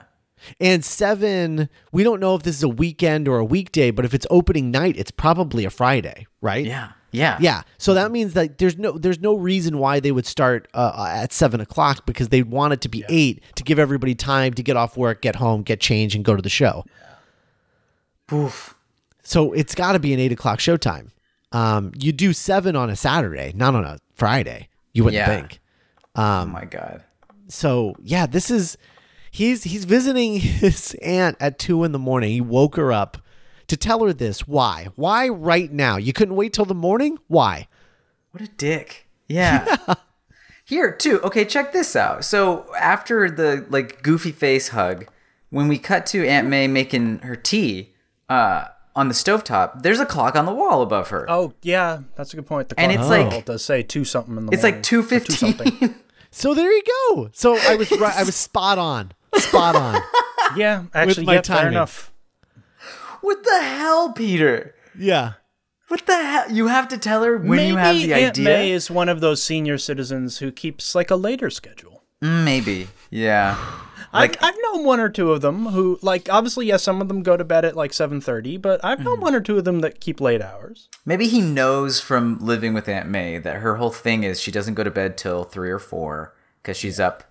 And 0.60 0.84
seven, 0.84 1.68
we 1.92 2.02
don't 2.02 2.20
know 2.20 2.34
if 2.34 2.42
this 2.42 2.56
is 2.56 2.62
a 2.62 2.68
weekend 2.68 3.28
or 3.28 3.38
a 3.38 3.44
weekday, 3.44 3.90
but 3.90 4.04
if 4.04 4.14
it's 4.14 4.26
opening 4.30 4.70
night, 4.70 4.96
it's 4.96 5.10
probably 5.10 5.64
a 5.64 5.70
Friday, 5.70 6.26
right? 6.40 6.64
Yeah. 6.64 6.92
Yeah. 7.12 7.38
Yeah. 7.40 7.62
So 7.78 7.94
that 7.94 8.12
means 8.12 8.34
that 8.34 8.58
there's 8.58 8.78
no 8.78 8.92
there's 8.92 9.18
no 9.18 9.34
reason 9.34 9.78
why 9.78 9.98
they 9.98 10.12
would 10.12 10.26
start 10.26 10.68
uh, 10.74 11.06
at 11.12 11.32
seven 11.32 11.60
o'clock 11.60 12.06
because 12.06 12.28
they 12.28 12.42
want 12.42 12.72
it 12.72 12.80
to 12.82 12.88
be 12.88 13.04
eight 13.08 13.42
to 13.56 13.64
give 13.64 13.78
everybody 13.80 14.14
time 14.14 14.54
to 14.54 14.62
get 14.62 14.76
off 14.76 14.96
work, 14.96 15.20
get 15.20 15.36
home, 15.36 15.62
get 15.62 15.80
changed, 15.80 16.14
and 16.14 16.24
go 16.24 16.36
to 16.36 16.42
the 16.42 16.48
show. 16.48 16.84
Oof. 18.32 18.76
So 19.22 19.52
it's 19.52 19.74
got 19.74 19.92
to 19.92 19.98
be 19.98 20.14
an 20.14 20.20
eight 20.20 20.32
o'clock 20.32 20.60
showtime. 20.60 21.08
Um, 21.52 21.92
you 21.98 22.12
do 22.12 22.32
seven 22.32 22.76
on 22.76 22.90
a 22.90 22.96
Saturday, 22.96 23.52
not 23.56 23.74
on 23.74 23.84
a 23.84 23.98
Friday. 24.14 24.68
You 24.92 25.04
wouldn't 25.04 25.18
Yeah. 25.18 25.26
think. 25.26 25.60
oh 26.16 26.46
my 26.46 26.64
god. 26.64 27.02
so 27.48 27.94
yeah, 28.02 28.26
this 28.26 28.50
is 28.50 28.76
he's 29.30 29.64
he's 29.64 29.84
visiting 29.84 30.36
his 30.40 30.94
aunt 31.02 31.36
at 31.40 31.58
two 31.58 31.84
in 31.84 31.92
the 31.92 31.98
morning. 31.98 32.30
He 32.32 32.40
woke 32.40 32.76
her 32.76 32.92
up 32.92 33.18
to 33.68 33.76
tell 33.76 34.04
her 34.04 34.12
this. 34.12 34.46
Why? 34.48 34.88
Why 34.96 35.28
right 35.28 35.70
now? 35.72 35.96
You 35.96 36.12
couldn't 36.12 36.36
wait 36.36 36.52
till 36.52 36.64
the 36.64 36.74
morning? 36.74 37.18
Why? 37.28 37.68
What 38.32 38.42
a 38.42 38.48
dick. 38.48 39.06
Yeah. 39.30 39.76
Here 40.64 40.90
too. 40.92 41.20
Okay, 41.22 41.44
check 41.44 41.72
this 41.72 41.94
out. 41.94 42.24
So 42.24 42.66
after 42.76 43.30
the 43.30 43.64
like 43.70 44.02
goofy 44.02 44.32
face 44.32 44.68
hug, 44.68 45.06
when 45.50 45.68
we 45.68 45.78
cut 45.78 46.04
to 46.06 46.26
Aunt 46.26 46.48
May 46.48 46.66
making 46.66 47.20
her 47.20 47.36
tea 47.36 47.94
uh, 48.28 48.64
on 48.96 49.06
the 49.06 49.14
stovetop, 49.14 49.82
there's 49.82 50.00
a 50.00 50.06
clock 50.06 50.34
on 50.34 50.46
the 50.46 50.52
wall 50.54 50.82
above 50.82 51.10
her. 51.10 51.26
Oh 51.28 51.54
yeah, 51.62 52.00
that's 52.16 52.32
a 52.32 52.36
good 52.36 52.46
point. 52.46 52.68
The 52.70 52.80
And 52.80 52.90
clock 52.90 53.00
it's 53.00 53.10
on 53.10 53.18
the 53.18 53.24
like- 53.24 53.32
wall 53.32 53.40
does 53.42 53.64
say 53.64 53.82
two 53.84 54.04
something 54.04 54.32
in 54.32 54.34
the 54.36 54.40
morning. 54.42 54.54
it's 54.54 54.62
morning, 54.64 54.76
like 54.78 54.82
two 54.84 55.00
or 55.02 55.20
two 55.20 55.32
something. 55.32 55.94
So 56.32 56.54
there 56.54 56.72
you 56.72 56.82
go. 57.10 57.30
So 57.32 57.56
I 57.56 57.74
was 57.74 57.90
right. 57.90 58.14
I 58.16 58.22
was 58.22 58.36
spot 58.36 58.78
on. 58.78 59.10
Spot 59.36 59.76
on. 59.76 60.02
Yeah, 60.56 60.84
actually, 60.92 61.26
my 61.26 61.34
yeah, 61.34 61.42
fair 61.42 61.68
enough. 61.68 62.12
what 63.20 63.44
the 63.44 63.62
hell, 63.62 64.12
Peter? 64.12 64.74
Yeah. 64.98 65.34
What 65.86 66.04
the 66.06 66.16
hell? 66.16 66.50
You 66.50 66.66
have 66.66 66.88
to 66.88 66.98
tell 66.98 67.22
her 67.22 67.36
when 67.38 67.50
Maybe 67.50 67.68
you 67.68 67.76
have 67.76 67.94
the 67.94 68.14
Aunt 68.14 68.30
idea. 68.30 68.44
May 68.44 68.70
is 68.72 68.90
one 68.90 69.08
of 69.08 69.20
those 69.20 69.40
senior 69.42 69.78
citizens 69.78 70.38
who 70.38 70.50
keeps 70.50 70.94
like 70.94 71.08
a 71.10 71.14
later 71.16 71.50
schedule. 71.50 72.02
Mm, 72.20 72.44
Maybe, 72.44 72.88
yeah. 73.10 73.56
Like 74.12 74.42
I've, 74.42 74.54
I've 74.54 74.60
known 74.62 74.84
one 74.84 74.98
or 74.98 75.08
two 75.08 75.30
of 75.30 75.40
them 75.40 75.66
who, 75.66 76.00
like, 76.02 76.28
obviously, 76.28 76.66
yes, 76.66 76.82
some 76.82 77.00
of 77.00 77.06
them 77.06 77.22
go 77.22 77.36
to 77.36 77.44
bed 77.44 77.64
at 77.64 77.76
like 77.76 77.92
seven 77.92 78.20
thirty, 78.20 78.56
but 78.56 78.84
I've 78.84 78.98
known 79.00 79.20
one 79.20 79.36
or 79.36 79.40
two 79.40 79.56
of 79.58 79.64
them 79.64 79.80
that 79.80 80.00
keep 80.00 80.20
late 80.20 80.42
hours. 80.42 80.88
Maybe 81.06 81.28
he 81.28 81.40
knows 81.40 82.00
from 82.00 82.38
living 82.40 82.74
with 82.74 82.88
Aunt 82.88 83.08
May 83.08 83.38
that 83.38 83.56
her 83.58 83.76
whole 83.76 83.90
thing 83.90 84.24
is 84.24 84.40
she 84.40 84.50
doesn't 84.50 84.74
go 84.74 84.82
to 84.82 84.90
bed 84.90 85.16
till 85.16 85.44
three 85.44 85.70
or 85.70 85.78
four 85.78 86.34
because 86.60 86.76
she's 86.76 86.98
up 86.98 87.22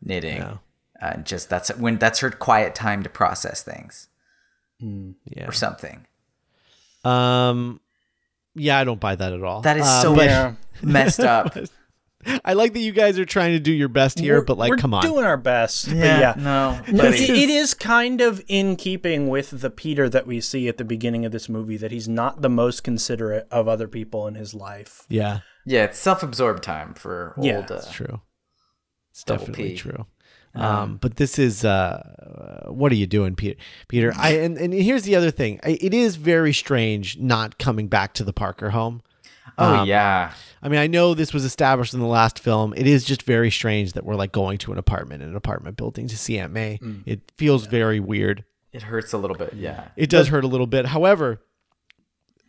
knitting. 0.00 0.36
Yeah. 0.38 0.56
Uh, 1.00 1.16
just 1.18 1.48
that's 1.48 1.68
when 1.76 1.96
that's 1.98 2.18
her 2.20 2.30
quiet 2.30 2.74
time 2.74 3.02
to 3.04 3.08
process 3.08 3.62
things 3.62 4.08
Yeah. 4.80 5.46
or 5.46 5.52
something. 5.52 6.06
Um. 7.04 7.80
Yeah, 8.54 8.78
I 8.78 8.84
don't 8.84 8.98
buy 8.98 9.14
that 9.14 9.32
at 9.32 9.42
all. 9.44 9.60
That 9.62 9.76
is 9.76 9.84
Uh, 9.86 10.02
so 10.02 10.16
but 10.16 10.56
messed 10.82 11.20
up. 11.20 11.56
I 12.44 12.54
like 12.54 12.72
that 12.72 12.80
you 12.80 12.90
guys 12.90 13.16
are 13.20 13.24
trying 13.24 13.52
to 13.52 13.60
do 13.60 13.70
your 13.72 13.86
best 13.88 14.18
here, 14.18 14.34
We're- 14.34 14.44
but 14.44 14.58
like, 14.58 14.70
we're 14.70 14.76
come 14.76 14.92
on. 14.92 15.02
doing 15.02 15.24
our 15.24 15.36
best. 15.36 15.86
but 15.86 15.96
yeah, 15.96 16.34
no, 16.36 16.80
No, 16.90 17.04
buddy. 17.04 17.22
it- 17.22 17.30
it 17.30 17.48
is 17.50 17.72
kind 17.74 18.20
of 18.20 18.42
in 18.48 18.74
keeping 18.74 19.28
with 19.28 19.60
the 19.60 19.70
Peter 19.70 20.08
that 20.08 20.26
we 20.26 20.40
see 20.40 20.66
at 20.66 20.76
the 20.78 20.84
beginning 20.84 21.24
of 21.24 21.30
this 21.30 21.48
movie 21.48 21.76
that 21.76 21.92
he's 21.92 22.08
not 22.08 22.42
the 22.42 22.48
most 22.48 22.82
considerate 22.82 23.46
of 23.52 23.68
other 23.68 23.86
people 23.86 24.26
in 24.26 24.34
his 24.34 24.52
life. 24.52 25.06
yeah, 25.08 25.40
yeah, 25.64 25.84
it's 25.84 25.98
self-absorbed 26.00 26.62
time 26.64 26.94
for 26.94 27.34
old. 27.36 27.46
Yeah, 27.46 27.58
uh, 27.70 27.74
it's 27.76 27.92
true. 27.92 28.20
It's 29.12 29.22
definitely 29.22 29.70
P. 29.70 29.76
true. 29.76 30.06
Um, 30.58 30.96
but 30.96 31.16
this 31.16 31.38
is 31.38 31.64
uh, 31.64 32.64
what 32.68 32.90
are 32.92 32.96
you 32.96 33.06
doing, 33.06 33.34
Peter? 33.36 33.56
Peter, 33.88 34.12
I 34.16 34.30
and, 34.30 34.56
and 34.58 34.72
here's 34.74 35.02
the 35.04 35.14
other 35.16 35.30
thing. 35.30 35.60
I, 35.62 35.78
it 35.80 35.94
is 35.94 36.16
very 36.16 36.52
strange 36.52 37.16
not 37.18 37.58
coming 37.58 37.88
back 37.88 38.14
to 38.14 38.24
the 38.24 38.32
Parker 38.32 38.70
home. 38.70 39.02
oh 39.56 39.82
yeah, 39.84 40.32
I 40.62 40.68
mean, 40.68 40.78
I 40.78 40.86
know 40.86 41.14
this 41.14 41.32
was 41.34 41.44
established 41.44 41.94
in 41.94 42.00
the 42.00 42.06
last 42.06 42.38
film. 42.38 42.74
It 42.76 42.86
is 42.86 43.04
just 43.04 43.22
very 43.22 43.50
strange 43.50 43.92
that 43.94 44.04
we're 44.04 44.14
like 44.16 44.32
going 44.32 44.58
to 44.58 44.72
an 44.72 44.78
apartment 44.78 45.22
in 45.22 45.28
an 45.30 45.36
apartment 45.36 45.76
building 45.76 46.06
to 46.08 46.16
see 46.16 46.38
Aunt 46.38 46.52
May. 46.52 46.78
It 47.06 47.30
feels 47.36 47.66
very 47.66 48.00
weird. 48.00 48.44
it 48.72 48.82
hurts 48.82 49.12
a 49.12 49.18
little 49.18 49.36
bit. 49.36 49.54
Yeah, 49.54 49.88
It 49.96 50.10
does 50.10 50.28
hurt 50.28 50.44
a 50.44 50.48
little 50.48 50.66
bit. 50.66 50.86
However, 50.86 51.40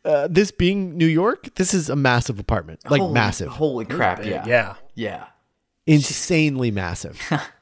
uh, 0.06 0.28
this 0.30 0.51
being 0.51 0.98
New 0.98 1.08
York, 1.08 1.56
this 1.56 1.74
is 1.74 1.89
a 1.89 1.96
massive 1.96 2.39
apartment, 2.39 2.80
like 2.89 3.01
Holy- 3.01 3.13
massive, 3.13 3.50
Holy 3.50 3.86
crap! 3.86 4.24
Yeah, 4.24 4.46
Yeah. 4.46 4.75
yeah. 4.96 5.25
insanely 5.88 6.72
massive. 6.72 7.20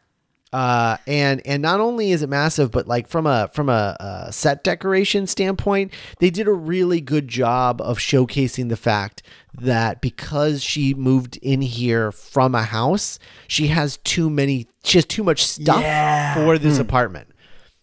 uh, 0.53 0.97
and 1.05 1.41
and 1.45 1.61
not 1.61 1.79
only 1.79 2.11
is 2.11 2.21
it 2.23 2.29
massive, 2.29 2.71
but 2.71 2.87
like 2.87 3.07
from 3.07 3.25
a 3.25 3.49
from 3.53 3.69
a, 3.69 3.95
uh 3.99 4.31
set 4.31 4.63
decoration 4.63 5.27
standpoint, 5.27 5.91
they 6.19 6.29
did 6.29 6.47
a 6.47 6.53
really 6.53 7.01
good 7.01 7.27
job 7.27 7.81
of 7.81 7.97
showcasing 7.97 8.69
the 8.69 8.77
fact 8.77 9.23
that 9.59 9.99
because 10.01 10.63
she 10.63 10.93
moved 10.93 11.37
in 11.37 11.61
here 11.61 12.11
from 12.11 12.55
a 12.55 12.63
house, 12.63 13.19
she 13.47 13.67
has 13.67 13.97
too 13.97 14.29
many, 14.29 14.67
she 14.83 14.97
has 14.97 15.05
too 15.05 15.23
much 15.23 15.43
stuff 15.45 15.81
Yeah. 15.81 16.33
for 16.35 16.57
this 16.57 16.79
apartment. 16.79 17.27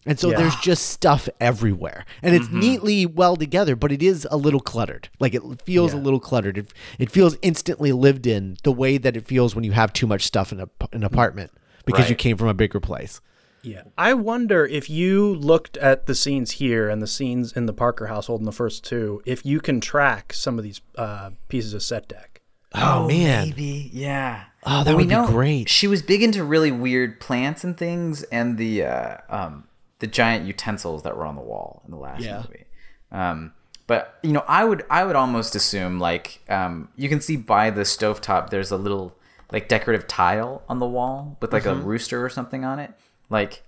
And 0.07 0.21
so 0.21 0.31
Yeah. 0.31 0.37
there's 0.37 0.57
just 0.57 0.87
stuff 0.91 1.29
everywhere. 1.41 2.05
And 2.23 2.35
it's 2.35 2.51
neatly 2.51 3.07
well 3.07 3.37
together, 3.37 3.75
but 3.75 3.91
it 3.91 4.03
is 4.03 4.29
a 4.31 4.37
little 4.37 4.61
cluttered. 4.61 5.09
Like 5.19 5.35
it 5.35 5.43
feels 5.65 5.93
a 5.95 5.97
little 5.97 6.21
cluttered. 6.21 6.59
It, 6.59 6.73
it 6.99 7.11
feels 7.11 7.37
instantly 7.43 7.91
lived 7.91 8.27
in 8.27 8.57
the 8.65 8.73
way 8.73 8.99
that 8.99 9.17
it 9.17 9.27
feels 9.27 9.55
when 9.55 9.65
you 9.65 9.73
have 9.73 9.93
too 9.95 10.07
much 10.07 10.23
stuff 10.23 10.53
in 10.53 10.61
a, 10.61 10.69
an 10.93 11.03
apartment 11.05 11.51
because 11.85 12.11
you 12.11 12.17
came 12.17 12.37
from 12.37 12.49
a 12.49 12.55
bigger 12.55 12.81
place. 12.81 13.21
Yeah. 13.63 13.83
I 13.97 14.13
wonder 14.15 14.67
if 14.67 14.91
you 14.91 15.35
looked 15.35 15.77
at 15.79 16.07
the 16.07 16.15
scenes 16.15 16.53
here 16.53 16.91
and 16.91 17.01
the 17.01 17.07
scenes 17.07 17.53
in 17.53 17.67
the 17.67 17.73
Parker 17.73 18.09
household 18.09 18.41
in 18.41 18.45
the 18.45 18.53
first 18.53 18.85
two, 18.85 19.23
if 19.25 19.45
you 19.47 19.59
can 19.61 19.81
track 19.81 20.33
some 20.35 20.59
of 20.59 20.65
these 20.65 20.83
uh, 20.97 21.31
pieces 21.49 21.73
of 21.73 21.83
set 21.83 22.07
deck. 22.07 22.43
Oh, 22.75 23.07
man. 23.07 23.49
maybe 23.49 23.89
yeah. 23.93 24.45
Oh, 24.67 24.83
that 24.85 24.91
Well, 24.95 24.97
we 25.07 25.07
would 25.07 25.27
be 25.27 25.33
great. 25.33 25.69
She 25.69 25.87
was 25.87 26.03
big 26.03 26.23
into 26.23 26.43
really 26.45 26.73
weird 26.73 27.21
plants 27.21 27.65
and 27.65 27.77
things, 27.77 28.23
and 28.25 28.59
the 28.59 28.83
uh, 28.85 29.17
um, 29.29 29.65
the 30.01 30.07
giant 30.09 30.45
utensils 30.47 31.03
that 31.05 31.17
were 31.17 31.25
on 31.25 31.37
the 31.37 31.43
wall 31.43 31.83
in 31.85 31.91
the 31.93 31.97
last 31.97 32.23
Yeah. 32.23 32.39
movie. 32.39 32.65
Um, 33.13 33.53
but 33.87 34.19
you 34.23 34.33
know, 34.33 34.45
I 34.49 34.65
would 34.65 34.85
I 34.91 35.05
would 35.05 35.15
almost 35.17 35.55
assume 35.55 36.01
like 36.01 36.41
um, 36.49 36.89
you 36.97 37.09
can 37.09 37.21
see 37.21 37.37
by 37.37 37.71
the 37.71 37.83
stovetop, 37.83 38.51
there's 38.51 38.71
a 38.73 38.77
little 38.77 39.15
like 39.55 39.69
decorative 39.69 40.07
tile 40.09 40.63
on 40.69 40.81
the 40.81 40.87
wall 40.87 41.39
with 41.41 41.53
like 41.53 41.63
Mm-hmm. 41.63 41.81
a 41.81 41.85
rooster 41.85 42.25
or 42.25 42.29
something 42.29 42.65
on 42.65 42.79
it. 42.81 42.91
Like 43.31 43.63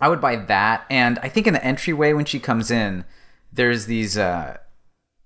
I 0.00 0.08
would 0.08 0.20
buy 0.20 0.36
that, 0.36 0.86
and 0.88 1.18
I 1.18 1.28
think 1.28 1.46
in 1.46 1.52
the 1.52 1.64
entryway 1.64 2.12
when 2.14 2.24
she 2.24 2.38
comes 2.40 2.70
in, 2.70 3.04
there's 3.52 3.86
these. 3.86 4.16
Uh, 4.16 4.56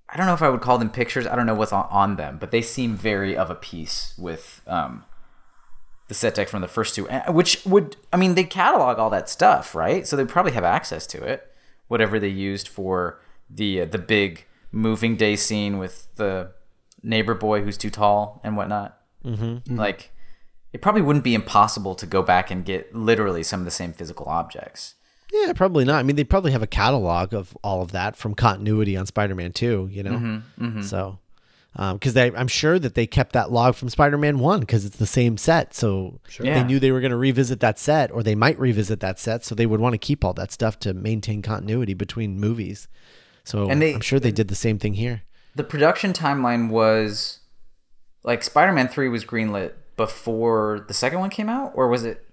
I 0.08 0.16
don't 0.16 0.26
know 0.26 0.34
if 0.34 0.42
I 0.42 0.48
would 0.48 0.60
call 0.62 0.78
them 0.78 0.90
pictures. 0.90 1.26
I 1.26 1.36
don't 1.36 1.46
know 1.46 1.54
what's 1.54 1.72
on, 1.72 1.86
on 1.90 2.16
them, 2.16 2.38
but 2.40 2.50
they 2.50 2.62
seem 2.62 2.96
very 2.96 3.36
of 3.36 3.50
a 3.50 3.54
piece 3.54 4.14
with 4.18 4.62
um, 4.66 5.04
the 6.08 6.14
set 6.14 6.34
deck 6.36 6.48
from 6.48 6.60
the 6.62 6.68
first 6.68 6.94
two, 6.94 7.08
eh, 7.10 7.30
which 7.30 7.64
would 7.66 7.96
I 8.12 8.16
mean 8.16 8.34
they 8.34 8.44
catalog 8.44 8.98
all 8.98 9.10
that 9.10 9.28
stuff, 9.28 9.74
right? 9.74 10.06
So 10.06 10.16
they 10.16 10.24
probably 10.24 10.52
have 10.52 10.64
access 10.64 11.06
to 11.08 11.22
it, 11.22 11.52
whatever 11.88 12.18
they 12.18 12.28
used 12.28 12.66
for 12.66 13.20
the 13.50 13.82
uh, 13.82 13.84
the 13.84 13.98
big 13.98 14.46
moving 14.72 15.14
day 15.16 15.36
scene 15.36 15.78
with 15.78 16.08
the 16.16 16.50
neighbor 17.02 17.34
boy 17.34 17.62
who's 17.62 17.76
too 17.78 17.90
tall 17.90 18.40
and 18.42 18.56
whatnot. 18.56 18.98
Mm-hmm. 19.24 19.76
Like 19.76 20.10
it 20.72 20.82
probably 20.82 21.02
wouldn't 21.02 21.24
be 21.24 21.34
impossible 21.34 21.94
to 21.94 22.06
go 22.06 22.22
back 22.22 22.50
and 22.50 22.64
get 22.64 22.94
literally 22.94 23.42
some 23.42 23.60
of 23.60 23.64
the 23.64 23.70
same 23.70 23.92
physical 23.92 24.26
objects. 24.26 24.94
Yeah, 25.32 25.52
probably 25.52 25.84
not. 25.84 25.98
I 25.98 26.02
mean, 26.02 26.16
they 26.16 26.24
probably 26.24 26.52
have 26.52 26.62
a 26.62 26.66
catalog 26.66 27.32
of 27.32 27.56
all 27.64 27.80
of 27.82 27.92
that 27.92 28.16
from 28.16 28.34
continuity 28.34 28.96
on 28.96 29.06
Spider-Man 29.06 29.52
2, 29.52 29.88
you 29.90 30.02
know? 30.02 30.12
Mm-hmm, 30.12 30.64
mm-hmm. 30.64 30.82
So, 30.82 31.18
um, 31.76 31.96
because 31.96 32.16
I'm 32.16 32.46
sure 32.46 32.78
that 32.78 32.94
they 32.94 33.06
kept 33.06 33.32
that 33.32 33.50
log 33.50 33.74
from 33.74 33.88
Spider-Man 33.88 34.38
1 34.38 34.60
because 34.60 34.84
it's 34.84 34.96
the 34.98 35.06
same 35.06 35.36
set. 35.36 35.74
So 35.74 36.20
they 36.38 36.46
Yeah. 36.48 36.62
knew 36.64 36.78
they 36.78 36.92
were 36.92 37.00
going 37.00 37.10
to 37.10 37.16
revisit 37.16 37.58
that 37.60 37.78
set 37.80 38.12
or 38.12 38.22
they 38.22 38.34
might 38.36 38.58
revisit 38.60 39.00
that 39.00 39.18
set. 39.18 39.44
So 39.44 39.54
they 39.54 39.66
would 39.66 39.80
want 39.80 39.94
to 39.94 39.98
keep 39.98 40.24
all 40.24 40.34
that 40.34 40.52
stuff 40.52 40.78
to 40.80 40.92
maintain 40.94 41.40
continuity 41.42 41.94
between 41.94 42.38
movies. 42.38 42.86
So 43.44 43.68
And 43.70 43.80
they- 43.82 43.94
I'm 43.94 44.00
sure 44.02 44.20
they 44.20 44.30
did 44.32 44.48
the 44.48 44.54
same 44.54 44.78
thing 44.78 44.94
here. 44.94 45.22
the 45.56 45.64
production 45.64 46.12
timeline 46.12 46.68
was 46.68 47.38
like 48.24 48.42
Spider-Man 48.42 48.88
3 48.88 49.08
was 49.08 49.24
greenlit 49.24 49.72
before 49.96 50.84
the 50.88 50.94
second 50.94 51.20
one 51.20 51.30
came 51.30 51.48
out 51.48 51.72
or 51.74 51.88
was 51.88 52.04
it 52.04 52.26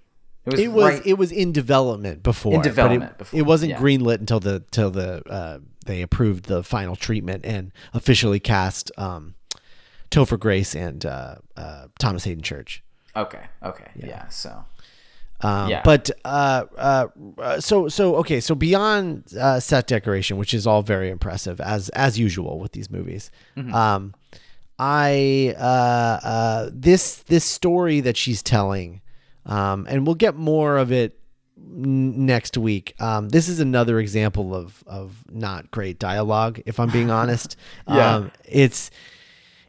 it 0.46 0.52
was 0.52 0.60
It 0.60 0.68
was 0.72 0.94
right- 0.96 1.06
it 1.06 1.18
was 1.20 1.32
in 1.32 1.52
development 1.52 2.24
before. 2.24 2.54
In 2.54 2.60
but 2.62 2.66
it- 2.66 2.70
development 2.70 3.14
it, 3.32 3.44
wasn't 3.44 3.72
yeah. 3.72 3.78
greenlit 3.80 4.20
until 4.20 4.40
the 4.40 4.64
till 4.72 4.90
the 4.90 5.22
uh, 5.30 5.60
they 5.86 6.02
approved 6.02 6.46
the 6.46 6.64
final 6.64 6.96
treatment 6.96 7.46
and 7.46 7.72
officially 7.94 8.40
cast 8.40 8.92
um, 8.98 9.36
Topher 10.10 10.40
Grace 10.40 10.76
and 10.76 11.06
uh, 11.06 11.36
uh, 11.56 11.88
Thomas 12.00 12.24
Hayden 12.24 12.42
Church. 12.44 12.84
okay 13.16 13.44
okay 13.64 13.92
yeah, 13.96 14.28
so 14.30 14.66
Um, 15.42 15.70
Yeah. 15.70 15.82
But 15.84 16.10
uh, 16.26 16.66
uh, 16.78 17.08
uh, 17.38 17.60
so 17.60 17.88
so 17.90 18.16
okay. 18.18 18.40
So 18.42 18.54
beyond 18.56 19.24
uh, 19.40 19.60
set 19.60 19.88
decoration, 19.88 20.38
which 20.38 20.54
is 20.54 20.66
all 20.68 20.82
very 20.84 21.10
impressive 21.10 21.60
as 21.62 21.90
as 21.90 22.18
usual 22.20 22.60
with 22.60 22.72
these 22.74 22.90
movies, 22.92 23.32
Mm-hmm. 23.58 23.74
um, 23.74 24.14
I 24.84 25.54
uh, 25.60 25.62
uh, 26.28 26.70
this 26.74 27.18
this 27.28 27.46
story 27.46 28.00
that 28.02 28.18
she's 28.18 28.42
telling, 28.42 29.02
um, 29.46 29.86
and 29.88 30.08
we'll 30.08 30.16
get 30.16 30.36
more 30.36 30.78
of 30.78 30.92
it 30.92 31.20
n- 31.56 32.26
next 32.26 32.58
week. 32.58 32.96
Um, 33.00 33.30
this 33.30 33.48
is 33.48 33.60
another 33.60 34.00
example 34.00 34.56
of 34.56 34.84
of 34.88 35.24
not 35.30 35.70
great 35.70 36.00
dialogue. 36.00 36.62
If 36.66 36.80
I'm 36.80 36.90
being 36.90 37.12
honest, 37.12 37.56
Yeah. 37.88 38.16
um, 38.16 38.32
it's 38.44 38.90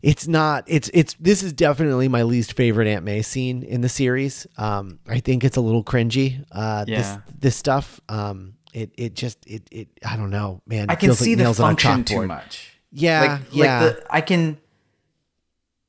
it's 0.02 0.26
not 0.26 0.64
it's 0.66 0.90
it's 0.94 1.14
this 1.20 1.42
is 1.42 1.52
definitely 1.52 2.08
my 2.08 2.22
least 2.22 2.54
favorite 2.54 2.88
Aunt 2.88 3.04
May 3.04 3.20
scene 3.20 3.62
in 3.64 3.82
the 3.82 3.90
series. 3.90 4.46
Um, 4.56 4.98
I 5.06 5.20
think 5.20 5.44
it's 5.44 5.58
a 5.58 5.60
little 5.60 5.84
cringy. 5.84 6.42
Uh, 6.50 6.86
this 6.86 7.06
Yeah. 7.06 7.20
this 7.38 7.54
stuff. 7.54 8.00
Um, 8.08 8.54
it 8.72 8.90
it 8.96 9.12
just 9.14 9.44
it 9.46 9.68
it 9.70 9.88
I 10.06 10.16
don't 10.16 10.30
know, 10.30 10.62
man. 10.66 10.86
I 10.88 10.94
can 10.94 11.08
feels 11.08 11.18
see 11.18 11.36
like 11.36 11.46
the 11.48 11.52
function 11.54 12.02
too 12.04 12.26
much 12.26 12.78
Yeah, 12.90 13.20
like 13.20 13.40
yeah. 13.52 13.80
like 13.84 13.96
the 13.96 14.06
I 14.14 14.20
can 14.22 14.56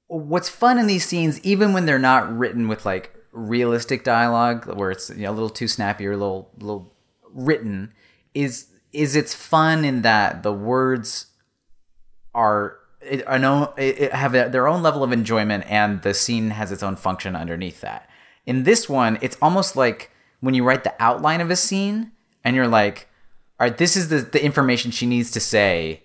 what's 0.07 0.49
fun 0.49 0.77
in 0.77 0.87
these 0.87 1.05
scenes 1.05 1.39
even 1.43 1.73
when 1.73 1.85
they're 1.85 1.99
not 1.99 2.35
written 2.37 2.67
with 2.67 2.85
like 2.85 3.15
realistic 3.31 4.03
dialogue 4.03 4.65
where 4.77 4.91
it's 4.91 5.09
you 5.09 5.23
know, 5.23 5.31
a 5.31 5.33
little 5.33 5.49
too 5.49 5.67
snappy 5.67 6.05
or 6.05 6.11
a 6.11 6.17
little 6.17 6.51
little 6.59 6.93
written 7.31 7.91
is 8.33 8.67
is 8.91 9.15
it's 9.15 9.33
fun 9.33 9.83
in 9.83 10.03
that 10.03 10.43
the 10.43 10.53
words 10.53 11.27
are 12.35 12.77
it, 13.01 13.23
I 13.27 13.37
know 13.37 13.73
it, 13.77 14.13
have 14.13 14.35
a, 14.35 14.49
their 14.49 14.67
own 14.67 14.81
level 14.81 15.03
of 15.03 15.11
enjoyment 15.11 15.65
and 15.67 16.01
the 16.01 16.13
scene 16.13 16.51
has 16.51 16.71
its 16.71 16.83
own 16.83 16.95
function 16.95 17.35
underneath 17.35 17.81
that. 17.81 18.09
In 18.45 18.63
this 18.63 18.87
one, 18.87 19.17
it's 19.21 19.37
almost 19.41 19.75
like 19.75 20.11
when 20.39 20.53
you 20.53 20.63
write 20.63 20.83
the 20.83 20.93
outline 20.99 21.41
of 21.41 21.49
a 21.49 21.55
scene 21.55 22.11
and 22.43 22.55
you're 22.55 22.67
like, 22.67 23.07
all 23.59 23.67
right, 23.67 23.77
this 23.77 23.95
is 23.95 24.09
the, 24.09 24.17
the 24.17 24.43
information 24.43 24.91
she 24.91 25.05
needs 25.05 25.31
to 25.31 25.39
say 25.39 26.03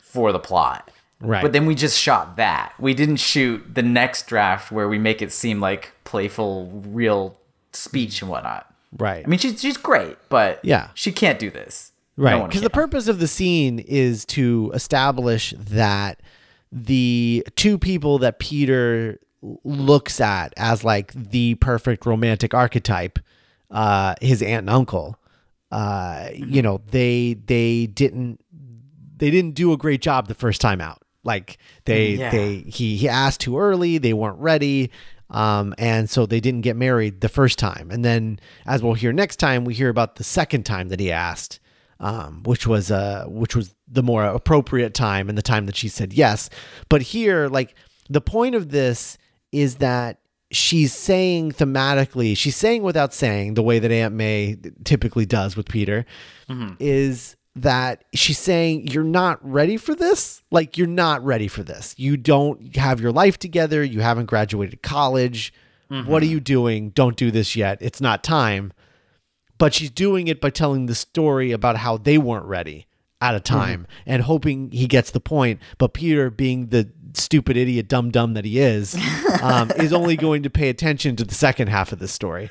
for 0.00 0.32
the 0.32 0.38
plot. 0.38 0.90
Right. 1.20 1.42
But 1.42 1.52
then 1.52 1.66
we 1.66 1.74
just 1.74 1.98
shot 2.00 2.36
that. 2.36 2.72
We 2.78 2.94
didn't 2.94 3.16
shoot 3.16 3.74
the 3.74 3.82
next 3.82 4.26
draft 4.26 4.72
where 4.72 4.88
we 4.88 4.98
make 4.98 5.20
it 5.20 5.32
seem 5.32 5.60
like 5.60 5.92
playful, 6.04 6.70
real 6.86 7.38
speech 7.72 8.22
and 8.22 8.30
whatnot. 8.30 8.72
Right. 8.96 9.24
I 9.24 9.28
mean, 9.28 9.38
she's 9.38 9.60
she's 9.60 9.76
great, 9.76 10.16
but 10.28 10.60
Yeah. 10.62 10.88
she 10.94 11.12
can't 11.12 11.38
do 11.38 11.50
this. 11.50 11.92
Right. 12.16 12.44
Because 12.46 12.62
the 12.62 12.70
purpose 12.70 13.06
of 13.08 13.18
the 13.18 13.28
scene 13.28 13.78
is 13.80 14.24
to 14.26 14.70
establish 14.74 15.54
that 15.56 16.20
the 16.72 17.46
two 17.56 17.78
people 17.78 18.18
that 18.18 18.38
Peter 18.38 19.18
looks 19.64 20.20
at 20.20 20.52
as 20.56 20.84
like 20.84 21.12
the 21.12 21.54
perfect 21.56 22.04
romantic 22.06 22.52
archetype, 22.54 23.18
uh, 23.70 24.14
his 24.20 24.42
aunt 24.42 24.60
and 24.60 24.70
uncle, 24.70 25.16
uh, 25.70 26.28
you 26.34 26.62
know, 26.62 26.80
they 26.90 27.34
they 27.46 27.86
didn't 27.86 28.40
they 29.16 29.30
didn't 29.30 29.52
do 29.54 29.72
a 29.72 29.76
great 29.76 30.00
job 30.02 30.28
the 30.28 30.34
first 30.34 30.60
time 30.60 30.80
out. 30.80 30.99
Like 31.24 31.58
they 31.84 32.12
Yeah. 32.14 32.30
they 32.30 32.56
he 32.66 32.96
he 32.96 33.08
asked 33.08 33.40
too 33.40 33.58
early, 33.58 33.98
they 33.98 34.12
weren't 34.12 34.38
ready. 34.38 34.90
Um, 35.30 35.74
and 35.78 36.10
so 36.10 36.26
they 36.26 36.40
didn't 36.40 36.62
get 36.62 36.74
married 36.76 37.20
the 37.20 37.28
first 37.28 37.56
time. 37.58 37.90
And 37.92 38.04
then 38.04 38.40
as 38.66 38.82
we'll 38.82 38.94
hear 38.94 39.12
next 39.12 39.36
time, 39.36 39.64
we 39.64 39.74
hear 39.74 39.88
about 39.88 40.16
the 40.16 40.24
second 40.24 40.64
time 40.64 40.88
that 40.88 40.98
he 40.98 41.12
asked, 41.12 41.60
um, 42.00 42.42
which 42.44 42.66
was 42.66 42.90
uh 42.90 43.26
which 43.28 43.54
was 43.54 43.74
the 43.86 44.02
more 44.02 44.24
appropriate 44.24 44.92
time 44.94 45.28
and 45.28 45.38
the 45.38 45.42
time 45.42 45.66
that 45.66 45.76
she 45.76 45.88
said 45.88 46.12
yes. 46.12 46.50
But 46.88 47.02
here, 47.02 47.46
like 47.48 47.74
the 48.08 48.20
point 48.20 48.54
of 48.56 48.70
this 48.70 49.18
is 49.52 49.76
that 49.76 50.18
she's 50.52 50.92
saying 50.92 51.52
thematically, 51.52 52.36
she's 52.36 52.56
saying 52.56 52.82
without 52.82 53.14
saying, 53.14 53.54
the 53.54 53.62
way 53.62 53.78
that 53.78 53.92
Aunt 53.92 54.14
May 54.14 54.56
typically 54.84 55.26
does 55.26 55.56
with 55.56 55.68
Peter, 55.68 56.04
is 56.80 57.36
that 57.56 58.04
she's 58.14 58.38
saying 58.38 58.88
you're 58.88 59.02
not 59.04 59.38
ready 59.48 59.76
for 59.76 59.94
this? 59.94 60.42
Like 60.50 60.78
you're 60.78 60.86
not 60.86 61.24
ready 61.24 61.48
for 61.48 61.62
this. 61.62 61.94
You 61.98 62.16
don't 62.16 62.76
have 62.76 63.00
your 63.00 63.12
life 63.12 63.38
together. 63.38 63.82
You 63.82 64.00
haven't 64.00 64.26
graduated 64.26 64.82
college. 64.82 65.52
What 66.06 66.22
are 66.22 66.26
you 66.26 66.38
doing? 66.38 66.90
Don't 66.90 67.16
do 67.16 67.32
this 67.32 67.56
yet. 67.56 67.78
It's 67.80 68.00
not 68.00 68.22
time. 68.22 68.72
But 69.58 69.74
she's 69.74 69.90
doing 69.90 70.28
it 70.28 70.40
by 70.40 70.50
telling 70.50 70.86
the 70.86 70.94
story 70.94 71.50
about 71.50 71.78
how 71.78 71.96
they 71.96 72.16
weren't 72.16 72.46
ready 72.46 72.86
at 73.20 73.34
a 73.34 73.40
time 73.40 73.86
and 74.06 74.22
hoping 74.22 74.70
he 74.70 74.86
gets 74.86 75.10
the 75.10 75.20
point. 75.20 75.60
But 75.78 75.92
peter 75.92 76.30
being 76.30 76.68
the 76.68 76.90
stupid 77.14 77.56
idiot 77.56 77.88
dumb 77.88 78.12
dumb 78.12 78.34
that 78.34 78.44
he 78.44 78.60
is 78.60 78.96
um, 79.42 79.72
is 79.72 79.92
only 79.92 80.16
going 80.26 80.44
to 80.44 80.50
pay 80.50 80.68
attention 80.68 81.16
to 81.16 81.24
the 81.24 81.34
second 81.34 81.66
half 81.68 81.92
of 81.92 81.98
the 81.98 82.06
story 82.06 82.50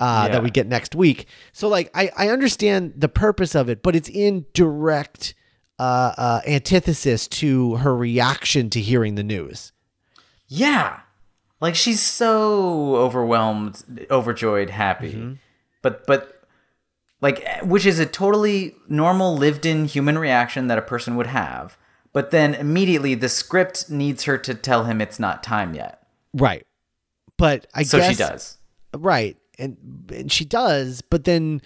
uh, 0.00 0.24
Yeah. 0.26 0.32
that 0.32 0.42
we 0.42 0.50
get 0.50 0.66
next 0.66 0.94
week. 0.96 1.26
So 1.52 1.68
like 1.68 1.90
I, 1.94 2.10
I 2.16 2.28
understand 2.30 2.94
the 2.96 3.08
purpose 3.08 3.54
of 3.54 3.68
it, 3.68 3.82
but 3.82 3.94
it's 3.94 4.08
in 4.08 4.46
direct 4.54 5.34
uh, 5.78 6.12
uh, 6.18 6.40
antithesis 6.46 7.28
to 7.28 7.76
her 7.76 7.94
reaction 7.96 8.68
to 8.70 8.80
hearing 8.80 9.14
the 9.14 9.22
news. 9.22 9.72
Yeah. 10.48 11.00
Like 11.60 11.74
she's 11.74 12.00
so 12.00 12.96
overwhelmed, 12.96 13.82
overjoyed, 14.10 14.70
happy. 14.70 15.38
But 15.82 16.06
but 16.06 16.42
like 17.20 17.46
which 17.62 17.84
is 17.86 17.98
a 17.98 18.06
totally 18.06 18.74
normal 18.88 19.36
lived 19.36 19.66
in 19.66 19.84
human 19.84 20.18
reaction 20.18 20.66
that 20.68 20.78
a 20.78 20.82
person 20.82 21.16
would 21.16 21.26
have. 21.28 21.76
But 22.12 22.30
then 22.30 22.54
immediately 22.54 23.14
the 23.14 23.28
script 23.28 23.88
needs 23.90 24.24
her 24.24 24.36
to 24.38 24.54
tell 24.54 24.84
him 24.84 25.00
it's 25.00 25.18
not 25.20 25.42
time 25.42 25.74
yet. 25.74 26.02
Right. 26.34 26.66
But 27.36 27.66
I 27.74 27.82
So 27.84 27.98
guess 27.98 28.10
she 28.10 28.16
does. 28.16 28.58
right, 28.96 29.36
and 29.60 29.76
and 30.12 30.32
she 30.32 30.44
does, 30.44 31.00
but 31.02 31.24
then 31.24 31.60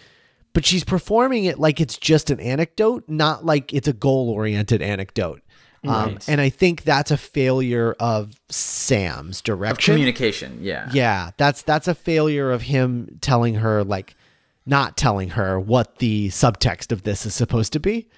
but 0.53 0.65
she's 0.65 0.85
performing 0.85 1.45
it 1.47 1.59
like 1.59 1.81
it's 1.81 1.97
just 1.99 2.31
an 2.31 2.41
anecdote, 2.41 3.05
not 3.09 3.45
like 3.45 3.73
it's 3.73 3.89
a 3.89 3.93
goal 3.93 4.31
oriented 4.31 4.83
anecdote. 4.83 5.41
Um, 5.87 6.13
Right. 6.15 6.29
and 6.29 6.41
I 6.41 6.49
think 6.49 6.85
that's 6.85 7.11
a 7.11 7.17
failure 7.19 7.95
of 8.01 8.35
Sam's 8.49 9.41
direction, 9.43 9.93
Of 9.93 9.97
communication, 9.97 10.59
yeah. 10.63 10.89
Yeah, 10.93 11.31
that's 11.37 11.63
that's 11.63 11.89
a 11.89 11.95
failure 11.95 12.51
of 12.53 12.63
him 12.63 13.19
telling 13.21 13.57
her 13.57 13.85
like 13.85 14.17
not 14.65 14.97
telling 14.97 15.31
her 15.31 15.61
what 15.61 15.99
the 15.99 16.29
subtext 16.29 16.91
of 16.91 17.03
this 17.03 17.27
is 17.27 17.35
supposed 17.35 17.73
to 17.75 17.81
be. 17.81 18.09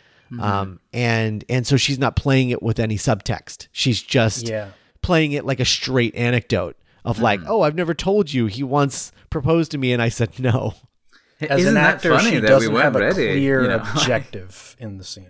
Um 0.40 0.80
and 0.92 1.44
and 1.48 1.66
so 1.66 1.76
she's 1.76 1.98
not 1.98 2.16
playing 2.16 2.50
it 2.50 2.62
with 2.62 2.78
any 2.80 2.96
subtext. 2.96 3.68
She's 3.72 4.02
just 4.02 4.48
Yeah. 4.48 4.68
playing 5.02 5.32
it 5.32 5.44
like 5.44 5.58
a 5.60 5.64
straight 5.64 6.14
anecdote 6.16 6.76
of 7.06 7.18
like, 7.20 7.40
"Oh, 7.46 7.62
I've 7.62 7.74
never 7.74 7.94
told 7.94 8.32
you 8.32 8.46
he 8.46 8.62
once 8.62 9.12
proposed 9.30 9.70
to 9.70 9.78
me 9.78 9.92
and 9.92 10.02
I 10.02 10.08
said 10.10 10.38
no." 10.38 10.74
As 11.40 11.60
Isn't 11.60 11.68
an 11.70 11.74
that 11.74 11.94
actor, 11.96 12.10
funny 12.16 12.30
she 12.30 12.34
that 12.36 12.42
we 12.42 12.48
doesn't 12.48 12.72
weren't 12.72 12.84
have 12.84 12.96
a 12.96 12.98
ready, 13.00 13.14
clear 13.14 13.62
you 13.62 13.68
know? 13.68 13.76
objective 13.94 14.74
in 14.78 14.96
the 14.98 15.04
scene. 15.04 15.28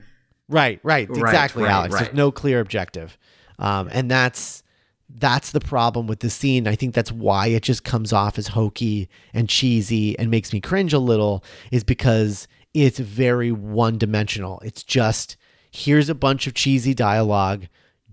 Right, 0.49 0.79
right, 0.85 1.09
Right, 1.11 1.19
exactly, 1.21 1.65
right, 1.65 1.73
Alex. 1.73 1.95
right. 1.95 2.05
There's 2.05 2.15
no 2.17 2.31
clear 2.31 2.61
objective, 2.61 3.19
um, 3.59 3.89
and 3.93 4.09
that's 4.11 4.63
that's 5.09 5.51
the 5.51 5.61
problem 5.61 6.07
with 6.07 6.21
the 6.21 6.31
scene. 6.31 6.67
I 6.69 6.75
think 6.77 6.95
that's 6.95 7.11
why 7.13 7.49
it 7.49 7.63
just 7.65 7.83
comes 7.85 8.13
off 8.13 8.39
as 8.39 8.49
hokey 8.49 9.09
and 9.35 9.49
cheesy 9.49 10.17
and 10.19 10.31
makes 10.31 10.53
me 10.53 10.61
cringe 10.61 10.93
a 10.93 10.99
little. 11.01 11.43
Is 11.73 11.83
because 11.83 12.47
it's 12.73 12.99
very 13.01 13.51
one 13.51 13.99
dimensional. 13.99 14.61
It's 14.65 14.85
just 14.85 15.37
here's 15.73 16.09
a 16.09 16.15
bunch 16.15 16.47
of 16.47 16.55
cheesy 16.55 16.95
dialogue. 16.95 17.67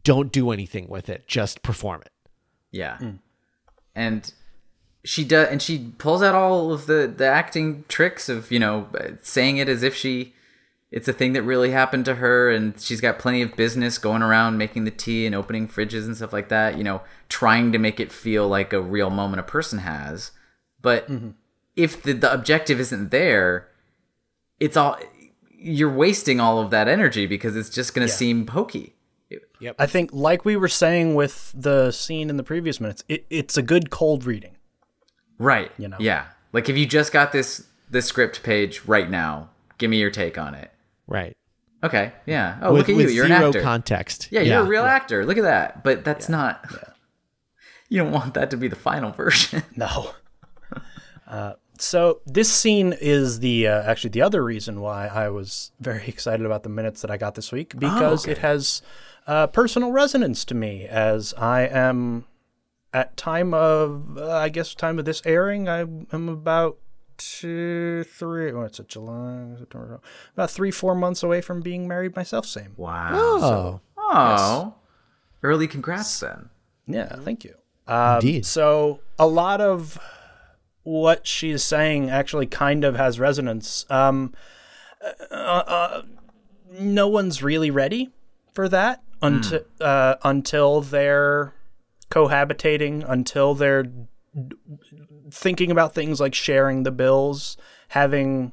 Don't 0.04 0.32
do 0.32 0.50
anything 0.52 0.88
with 0.90 1.10
it. 1.10 1.28
Just 1.28 1.62
perform 1.62 2.02
it. 2.02 2.12
Yeah. 2.72 2.98
And 3.96 4.32
she 5.04 5.24
does 5.24 5.50
and 5.50 5.62
she 5.62 5.92
pulls 5.98 6.24
out 6.24 6.36
all 6.36 6.72
of 6.72 6.86
the 6.86 7.14
the 7.16 7.28
acting 7.28 7.86
tricks 7.88 8.30
of, 8.30 8.52
you 8.52 8.60
know, 8.60 8.88
saying 9.22 9.58
it 9.58 9.70
as 9.70 9.84
if 9.84 9.96
she 9.96 10.34
it's 10.94 11.08
a 11.08 11.14
thing 11.14 11.34
that 11.34 11.42
really 11.42 11.72
happened 11.72 12.06
to 12.06 12.16
her 12.16 12.52
and 12.52 12.80
she's 12.80 13.02
got 13.02 13.18
plenty 13.18 13.42
of 13.42 13.56
business 13.56 13.98
going 13.98 14.22
around 14.22 14.60
making 14.60 14.84
the 14.84 14.92
tea 14.92 15.26
and 15.26 15.34
opening 15.34 15.68
fridges 15.68 16.06
and 16.06 16.16
stuff 16.16 16.32
like 16.32 16.50
that, 16.50 16.78
you 16.78 16.84
know, 16.84 17.02
trying 17.30 17.72
to 17.72 17.80
make 17.80 18.00
it 18.00 18.12
feel 18.12 18.48
like 18.48 18.72
a 18.74 18.80
real 18.80 19.10
moment 19.10 19.40
a 19.40 19.44
person 19.44 19.80
has. 19.80 20.30
But 20.84 21.10
mm-hmm. 21.10 21.32
if 21.76 22.04
the, 22.04 22.14
the 22.14 22.32
objective 22.32 22.80
isn't 22.80 23.10
there, 23.10 23.70
it's 24.60 24.78
all 24.78 25.00
you're 25.50 25.92
wasting 25.92 26.40
all 26.40 26.60
of 26.60 26.70
that 26.70 26.88
energy 26.88 27.26
because 27.26 27.56
it's 27.56 27.70
just 27.70 27.96
going 27.96 28.08
to 28.08 28.14
seem 28.14 28.46
hokey. 29.70 29.84
I 29.84 29.86
think, 29.86 30.10
like 30.14 30.46
we 30.46 30.56
were 30.56 30.68
saying 30.68 31.16
with 31.16 31.52
the 31.56 31.92
scene 31.92 32.30
in 32.30 32.38
the 32.38 32.44
previous 32.44 32.80
minutes, 32.80 33.04
it, 33.08 33.26
it's 33.30 33.58
a 33.58 33.62
good 33.62 33.90
cold 33.90 34.26
reading. 34.26 34.58
Right. 35.38 35.72
You 35.78 35.88
know? 35.88 35.98
Yeah. 36.00 36.26
Like 36.52 36.70
if 36.70 36.78
you 36.78 36.86
just 36.86 37.12
got 37.12 37.32
this 37.32 37.66
this 37.90 38.06
script 38.06 38.44
page 38.44 38.86
right 38.86 39.10
now, 39.10 39.50
give 39.78 39.90
me 39.90 39.98
your 39.98 40.12
take 40.12 40.38
on 40.38 40.56
it. 40.56 40.72
Right. 41.08 41.36
Okay. 41.84 42.14
Yeah. 42.26 42.58
Oh, 42.62 42.74
with, 42.74 42.88
look 42.88 42.98
at 42.98 43.02
you. 43.02 43.10
You're 43.10 43.26
an 43.26 43.32
zero 43.32 43.48
actor. 43.50 43.62
context. 43.62 44.30
yeah, 44.32 44.42
you're 44.42 44.62
a 44.62 44.68
real 44.68 44.86
actor. 44.86 45.26
Look 45.26 45.38
at 45.38 45.44
that. 45.44 45.84
But 45.84 46.04
that's 46.04 46.30
not. 46.30 46.66
You 47.90 48.00
don't 48.00 48.12
want 48.12 48.34
that 48.34 48.50
to 48.50 48.58
be 48.58 48.68
the 48.68 48.76
final 48.76 49.12
version. 49.12 49.62
No. 49.76 50.14
Uh, 51.28 51.54
so 51.78 52.22
this 52.26 52.52
scene 52.52 52.96
is 53.00 53.40
the 53.40 53.68
uh, 53.68 53.84
actually 53.84 54.10
the 54.10 54.24
other 54.24 54.44
reason 54.44 54.82
why 54.82 55.08
I 55.08 55.30
was 55.30 55.72
very 55.80 56.04
excited 56.08 56.44
about 56.44 56.64
the 56.64 56.70
minutes 56.70 57.02
that 57.02 57.12
I 57.12 57.18
got 57.18 57.36
this 57.36 57.52
week 57.52 57.78
because 57.78 58.26
it 58.26 58.40
has 58.40 58.82
uh, 59.28 59.48
personal 59.48 59.92
resonance 59.92 60.44
to 60.46 60.56
me 60.56 60.86
as 60.86 61.34
I 61.38 61.62
am 61.62 62.26
at 62.94 63.16
time 63.18 63.54
of 63.54 64.18
uh, 64.18 64.32
I 64.32 64.50
guess 64.50 64.76
time 64.76 65.00
of 65.00 65.06
this 65.06 65.22
airing 65.26 65.68
I 65.68 65.80
am 65.80 66.30
about 66.30 66.78
two 67.18 68.04
three 68.06 68.52
what's 68.52 68.80
it 68.80 68.88
July 68.88 69.56
September 69.58 70.02
about 70.34 70.52
three 70.52 70.72
four 70.72 70.94
months 70.96 71.24
away 71.24 71.42
from 71.42 71.62
being 71.62 71.88
married 71.88 72.16
myself 72.16 72.46
same 72.46 72.74
Wow. 72.78 73.10
Oh, 73.14 73.82
Oh. 73.98 74.76
Early 75.42 75.68
congrats 75.68 76.20
then. 76.20 76.50
Yeah, 76.88 77.16
thank 77.18 77.44
you. 77.44 77.56
Um, 77.88 78.16
Indeed. 78.16 78.46
So 78.46 79.02
a 79.20 79.28
lot 79.28 79.60
of 79.60 80.00
what 80.84 81.26
she's 81.28 81.64
saying 81.64 82.10
actually 82.10 82.46
kind 82.46 82.84
of 82.84 82.96
has 82.96 83.20
resonance. 83.20 83.86
Um, 83.90 84.34
uh, 85.32 85.34
uh, 85.36 86.02
no 86.72 87.08
one's 87.08 87.44
really 87.44 87.72
ready 87.72 88.12
for 88.54 88.70
that 88.70 89.02
until 89.24 89.62
uh, 89.82 90.16
until 90.24 90.82
they're 90.82 91.54
cohabitating, 92.12 93.04
until 93.08 93.56
they're 93.56 93.84
d- 93.84 94.04
thinking 95.32 95.72
about 95.72 95.94
things 95.94 96.20
like 96.20 96.36
sharing 96.36 96.84
the 96.84 96.92
bills, 96.92 97.58
having 97.90 98.52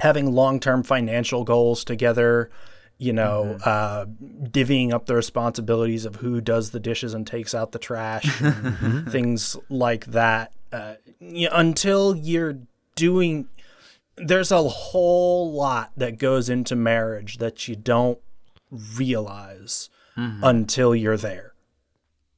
having 0.00 0.32
long 0.32 0.60
term 0.60 0.82
financial 0.82 1.44
goals 1.44 1.84
together. 1.84 2.50
You 3.00 3.12
know, 3.12 3.58
uh, 3.64 4.06
divvying 4.06 4.92
up 4.92 5.06
the 5.06 5.14
responsibilities 5.14 6.04
of 6.04 6.16
who 6.16 6.40
does 6.40 6.72
the 6.72 6.80
dishes 6.80 7.14
and 7.14 7.24
takes 7.24 7.54
out 7.54 7.70
the 7.70 7.78
trash, 7.78 8.40
and 8.40 9.08
things 9.08 9.56
like 9.68 10.06
that. 10.06 10.52
Uh, 10.72 10.94
y- 11.20 11.48
until 11.52 12.16
you're 12.16 12.58
doing, 12.96 13.48
there's 14.16 14.50
a 14.50 14.64
whole 14.64 15.52
lot 15.52 15.92
that 15.96 16.18
goes 16.18 16.48
into 16.48 16.74
marriage 16.74 17.38
that 17.38 17.68
you 17.68 17.76
don't 17.76 18.18
realize 18.70 19.90
until 20.16 20.96
you're 20.96 21.16
there. 21.16 21.52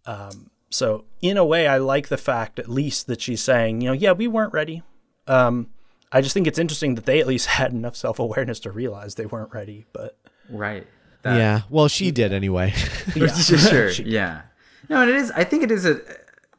Um, 0.04 0.50
so, 0.68 1.04
in 1.22 1.38
a 1.38 1.44
way, 1.46 1.66
I 1.66 1.78
like 1.78 2.08
the 2.08 2.18
fact, 2.18 2.58
at 2.58 2.68
least, 2.68 3.06
that 3.06 3.22
she's 3.22 3.42
saying, 3.42 3.80
you 3.80 3.88
know, 3.88 3.94
yeah, 3.94 4.12
we 4.12 4.28
weren't 4.28 4.52
ready 4.52 4.82
Um, 5.26 5.68
I 6.12 6.20
just 6.20 6.34
think 6.34 6.46
it's 6.46 6.58
interesting 6.58 6.94
that 6.96 7.06
they 7.06 7.20
at 7.20 7.26
least 7.26 7.46
had 7.58 7.72
enough 7.72 7.96
self 7.96 8.18
awareness 8.18 8.60
to 8.60 8.70
realize 8.70 9.14
they 9.14 9.24
weren't 9.26 9.52
ready. 9.54 9.86
But 9.92 10.18
Right. 10.50 10.86
That- 11.22 11.36
yeah. 11.38 11.60
Well, 11.70 11.88
she 11.88 12.10
did 12.10 12.32
anyway. 12.32 12.74
yeah, 13.16 13.28
sure. 13.32 13.90
She- 13.92 14.04
yeah. 14.04 14.42
No, 14.88 15.00
and 15.00 15.10
it 15.10 15.16
is. 15.16 15.30
I 15.30 15.44
think 15.44 15.62
it 15.62 15.70
is 15.70 15.86
a 15.86 16.00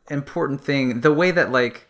important 0.09 0.61
thing. 0.63 1.01
The 1.01 1.11
way 1.13 1.29
that 1.31 1.51
like, 1.51 1.87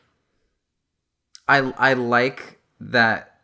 I 1.47 1.57
I 1.77 1.93
like 1.93 2.59
that 2.79 3.39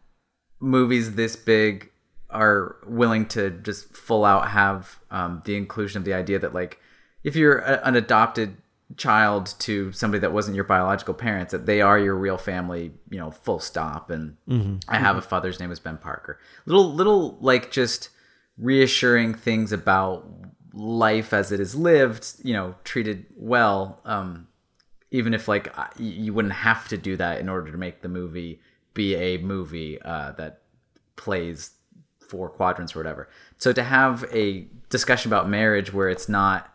movies 0.60 1.16
this 1.16 1.36
big 1.36 1.92
are 2.30 2.78
willing 2.86 3.26
to 3.28 3.50
just 3.52 3.96
full 3.96 4.26
out 4.26 4.50
have 4.50 5.00
um, 5.12 5.42
the 5.46 5.56
inclusion 5.56 6.00
of 6.00 6.06
the 6.06 6.14
idea 6.14 6.40
that 6.40 6.54
like, 6.54 6.80
if 7.24 7.36
you're 7.36 7.60
a, 7.60 7.82
an 7.86 7.96
adopted 7.96 8.58
child 8.96 9.54
to 9.60 9.92
somebody 9.92 10.20
that 10.22 10.32
wasn't 10.32 10.56
your 10.56 10.64
biological 10.64 11.14
parents, 11.14 11.52
that 11.52 11.66
they 11.66 11.82
are 11.82 12.00
your 12.00 12.16
real 12.16 12.38
family. 12.38 12.94
You 13.10 13.20
know, 13.20 13.32
full 13.32 13.60
stop. 13.60 14.10
And 14.10 14.38
I 14.88 14.98
have 14.98 15.18
a 15.18 15.22
father's 15.22 15.60
name 15.60 15.72
is 15.72 15.80
Ben 15.80 15.98
Parker. 15.98 16.40
Little 16.66 16.94
little 16.94 17.38
like 17.42 17.72
just 17.72 18.10
reassuring 18.58 19.34
things 19.34 19.72
about 19.72 20.26
life 20.74 21.34
as 21.34 21.52
it 21.52 21.60
is 21.60 21.76
lived, 21.76 22.34
you 22.44 22.54
know, 22.54 22.76
treated 22.84 23.26
well, 23.36 24.00
um, 24.06 24.48
even 25.12 25.34
if 25.34 25.48
like 25.48 25.74
you 25.98 26.34
wouldn't 26.34 26.54
have 26.54 26.88
to 26.88 26.98
do 26.98 27.18
that 27.18 27.40
in 27.40 27.50
order 27.50 27.72
to 27.72 27.78
make 27.78 28.02
the 28.02 28.10
movie 28.10 28.62
be 28.94 29.16
a 29.16 29.38
movie 29.38 30.02
uh, 30.02 30.32
that 30.34 30.62
plays 31.16 31.72
four 32.30 32.50
quadrants 32.50 32.96
or 32.96 33.00
whatever. 33.00 33.30
So 33.58 33.74
to 33.74 33.84
have 33.84 34.26
a 34.34 34.68
discussion 34.90 35.30
about 35.30 35.50
marriage 35.50 35.94
where 35.94 36.10
it's 36.10 36.30
not, 36.30 36.74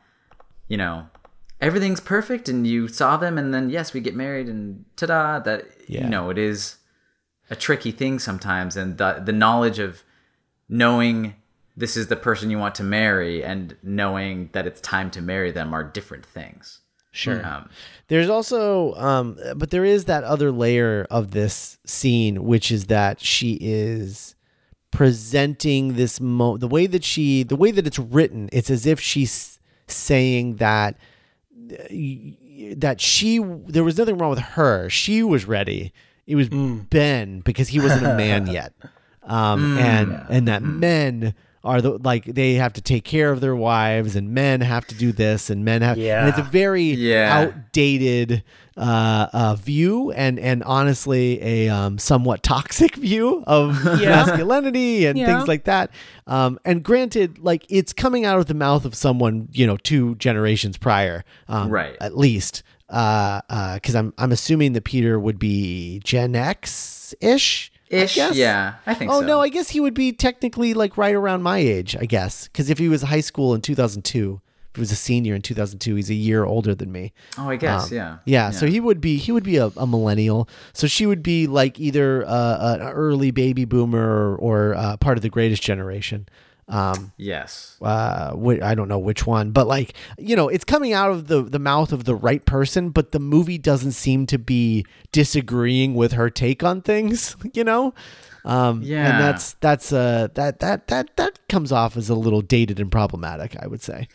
you 0.68 0.76
know, 0.76 1.06
everything's 1.60 2.00
perfect 2.00 2.48
and 2.48 2.66
you 2.66 2.88
saw 2.88 3.16
them 3.16 3.38
and 3.38 3.52
then 3.54 3.70
yes, 3.70 3.92
we 3.92 4.00
get 4.00 4.14
married 4.14 4.48
and 4.48 4.84
ta-da, 4.96 5.38
that 5.40 5.66
Yeah. 5.86 6.04
you 6.04 6.08
know, 6.10 6.30
it 6.30 6.38
is 6.38 6.76
a 7.50 7.56
tricky 7.56 7.90
thing 7.90 8.18
sometimes 8.18 8.76
and 8.76 8.98
the 8.98 9.20
the 9.24 9.32
knowledge 9.32 9.78
of 9.78 10.02
knowing 10.68 11.34
this 11.76 11.96
is 11.96 12.06
the 12.08 12.16
person 12.16 12.50
you 12.50 12.58
want 12.58 12.74
to 12.76 12.82
marry 12.82 13.42
and 13.44 13.76
knowing 13.82 14.48
that 14.52 14.66
it's 14.66 14.80
time 14.80 15.10
to 15.10 15.20
marry 15.22 15.50
them 15.50 15.74
are 15.74 15.82
different 15.84 16.24
things. 16.26 16.80
Sure. 17.14 17.44
Um, 17.44 17.68
There's 18.08 18.30
also, 18.30 18.94
um, 18.94 19.38
but 19.56 19.70
there 19.70 19.84
is 19.84 20.06
that 20.06 20.24
other 20.24 20.50
layer 20.50 21.06
of 21.10 21.32
this 21.32 21.76
scene, 21.84 22.44
which 22.44 22.70
is 22.70 22.86
that 22.86 23.20
she 23.20 23.58
is 23.60 24.34
presenting 24.92 25.94
this 25.94 26.20
mo 26.20 26.56
the 26.56 26.68
way 26.68 26.86
that 26.86 27.02
she 27.02 27.42
the 27.42 27.56
way 27.56 27.70
that 27.70 27.86
it's 27.86 27.98
written 27.98 28.48
it's 28.52 28.70
as 28.70 28.86
if 28.86 29.00
she's 29.00 29.58
saying 29.88 30.56
that 30.56 30.96
uh, 31.72 31.76
that 32.76 33.00
she 33.00 33.38
there 33.38 33.84
was 33.84 33.98
nothing 33.98 34.18
wrong 34.18 34.30
with 34.30 34.38
her. 34.38 34.88
She 34.88 35.22
was 35.22 35.44
ready. 35.44 35.92
It 36.26 36.36
was 36.36 36.48
mm. 36.48 36.88
ben 36.88 37.40
because 37.40 37.68
he 37.68 37.80
wasn't 37.80 38.06
a 38.06 38.14
man 38.14 38.46
yet. 38.48 38.72
Um 39.22 39.76
mm. 39.76 39.80
and 39.80 40.26
and 40.28 40.48
that 40.48 40.62
mm. 40.62 40.78
men 40.78 41.34
are 41.64 41.80
the 41.80 41.90
like 41.98 42.24
they 42.24 42.54
have 42.54 42.72
to 42.72 42.80
take 42.80 43.04
care 43.04 43.30
of 43.30 43.40
their 43.40 43.54
wives 43.54 44.16
and 44.16 44.30
men 44.30 44.60
have 44.60 44.84
to 44.86 44.94
do 44.96 45.12
this 45.12 45.48
and 45.50 45.64
men 45.64 45.80
have 45.82 45.96
yeah. 45.96 46.20
and 46.20 46.28
it's 46.30 46.38
a 46.38 46.50
very 46.50 46.82
Yeah. 46.92 47.38
outdated 47.38 48.42
uh, 48.76 49.26
uh, 49.32 49.54
view 49.56 50.10
and 50.12 50.38
and 50.40 50.62
honestly 50.64 51.40
a 51.42 51.68
um, 51.68 51.98
somewhat 51.98 52.42
toxic 52.42 52.96
view 52.96 53.44
of 53.46 53.84
masculinity 54.26 55.06
and 55.06 55.18
Yeah. 55.18 55.26
things 55.26 55.46
like 55.48 55.64
that. 55.64 55.90
Um, 56.26 56.58
and 56.64 56.82
granted, 56.82 57.38
like 57.38 57.66
it's 57.68 57.92
coming 57.92 58.24
out 58.24 58.38
of 58.38 58.46
the 58.46 58.54
mouth 58.54 58.84
of 58.84 58.94
someone 58.94 59.48
you 59.52 59.66
know 59.66 59.76
two 59.76 60.14
generations 60.16 60.76
prior, 60.78 61.24
um, 61.48 61.68
Right. 61.70 61.96
At 62.00 62.16
least, 62.16 62.62
because 62.86 63.42
uh, 63.50 63.52
uh, 63.94 63.98
I'm 63.98 64.14
I'm 64.18 64.32
assuming 64.32 64.72
that 64.72 64.84
Peter 64.84 65.18
would 65.20 65.38
be 65.38 66.00
Gen 66.04 66.34
X 66.34 67.14
ish. 67.20 67.70
Ish, 67.92 68.16
yeah, 68.16 68.74
I 68.86 68.94
think 68.94 69.10
Oh 69.10 69.20
so. 69.20 69.26
no, 69.26 69.40
I 69.40 69.48
guess 69.48 69.70
he 69.70 69.80
would 69.80 69.94
be 69.94 70.12
technically 70.12 70.74
like 70.74 70.96
right 70.96 71.14
around 71.14 71.42
my 71.42 71.58
age, 71.58 71.96
I 71.96 72.06
guess, 72.06 72.48
because 72.48 72.70
if 72.70 72.78
he 72.78 72.88
was 72.88 73.02
high 73.02 73.20
school 73.20 73.54
in 73.54 73.60
2002, 73.60 74.40
if 74.70 74.76
he 74.76 74.80
was 74.80 74.90
a 74.90 74.96
senior 74.96 75.34
in 75.34 75.42
2002, 75.42 75.94
he's 75.96 76.08
a 76.08 76.14
year 76.14 76.44
older 76.44 76.74
than 76.74 76.90
me. 76.90 77.12
oh, 77.36 77.48
I 77.50 77.56
guess, 77.56 77.90
Um, 77.92 77.96
yeah, 77.98 78.16
Yeah, 78.24 78.50
so 78.50 78.66
he 78.66 78.80
would 78.80 79.00
be 79.02 79.18
he 79.18 79.30
would 79.30 79.44
be 79.44 79.58
a, 79.58 79.66
a 79.76 79.86
millennial. 79.86 80.48
So 80.72 80.86
she 80.86 81.04
would 81.04 81.22
be 81.22 81.46
like 81.46 81.78
either 81.78 82.24
uh, 82.26 82.76
an 82.80 82.88
early 82.88 83.30
baby 83.32 83.66
boomer 83.66 84.00
or, 84.00 84.36
or 84.36 84.74
uh, 84.74 84.96
part 84.96 85.18
of 85.18 85.22
the 85.22 85.28
greatest 85.28 85.62
generation. 85.62 86.26
Um, 86.68 87.12
yes, 87.16 87.76
uh, 87.82 88.32
whi- 88.32 88.60
I 88.62 88.74
don't 88.74 88.88
know 88.88 88.98
which 88.98 89.26
one, 89.26 89.50
but 89.50 89.66
like 89.66 89.94
you 90.16 90.36
know, 90.36 90.48
it's 90.48 90.64
coming 90.64 90.92
out 90.92 91.10
of 91.10 91.26
the 91.26 91.42
the 91.42 91.58
mouth 91.58 91.92
of 91.92 92.04
the 92.04 92.14
right 92.14 92.44
person, 92.46 92.90
but 92.90 93.10
the 93.10 93.18
movie 93.18 93.58
doesn't 93.58 93.92
seem 93.92 94.26
to 94.26 94.38
be 94.38 94.86
disagreeing 95.10 95.94
with 95.94 96.12
her 96.12 96.30
take 96.30 96.62
on 96.62 96.80
things. 96.82 97.36
You 97.54 97.64
know, 97.64 97.92
um, 98.44 98.80
Yeah. 98.82 99.10
and 99.10 99.20
that's 99.20 99.54
that's 99.54 99.92
uh 99.92 100.28
that 100.34 100.60
that 100.60 100.86
that 100.86 101.16
that 101.16 101.38
comes 101.48 101.72
off 101.72 101.96
as 101.96 102.08
a 102.08 102.14
little 102.14 102.40
dated 102.42 102.78
and 102.80 102.90
problematic, 102.90 103.56
I 103.60 103.66
would 103.66 103.82
say. 103.82 104.08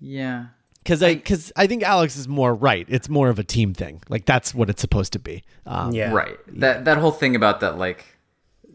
yeah, 0.00 0.46
Because 0.82 1.02
I 1.02 1.14
because 1.16 1.52
I 1.56 1.66
think 1.66 1.82
Alex 1.82 2.16
is 2.16 2.28
more 2.28 2.54
right. 2.54 2.86
It's 2.88 3.08
more 3.08 3.28
of 3.28 3.38
a 3.38 3.44
team 3.44 3.74
thing. 3.74 4.02
Like 4.08 4.26
that's 4.26 4.54
what 4.54 4.70
it's 4.70 4.80
supposed 4.80 5.12
to 5.14 5.18
be. 5.18 5.42
Um, 5.66 5.92
yeah, 5.92 6.12
right. 6.12 6.38
That 6.46 6.84
that 6.84 6.98
whole 6.98 7.10
thing 7.12 7.34
about 7.36 7.60
that, 7.60 7.76
like 7.78 8.04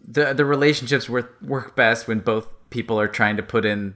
the 0.07 0.33
the 0.33 0.45
relationships 0.45 1.07
work 1.09 1.37
work 1.41 1.75
best 1.75 2.07
when 2.07 2.19
both 2.19 2.47
people 2.69 2.99
are 2.99 3.07
trying 3.07 3.37
to 3.37 3.43
put 3.43 3.65
in 3.65 3.95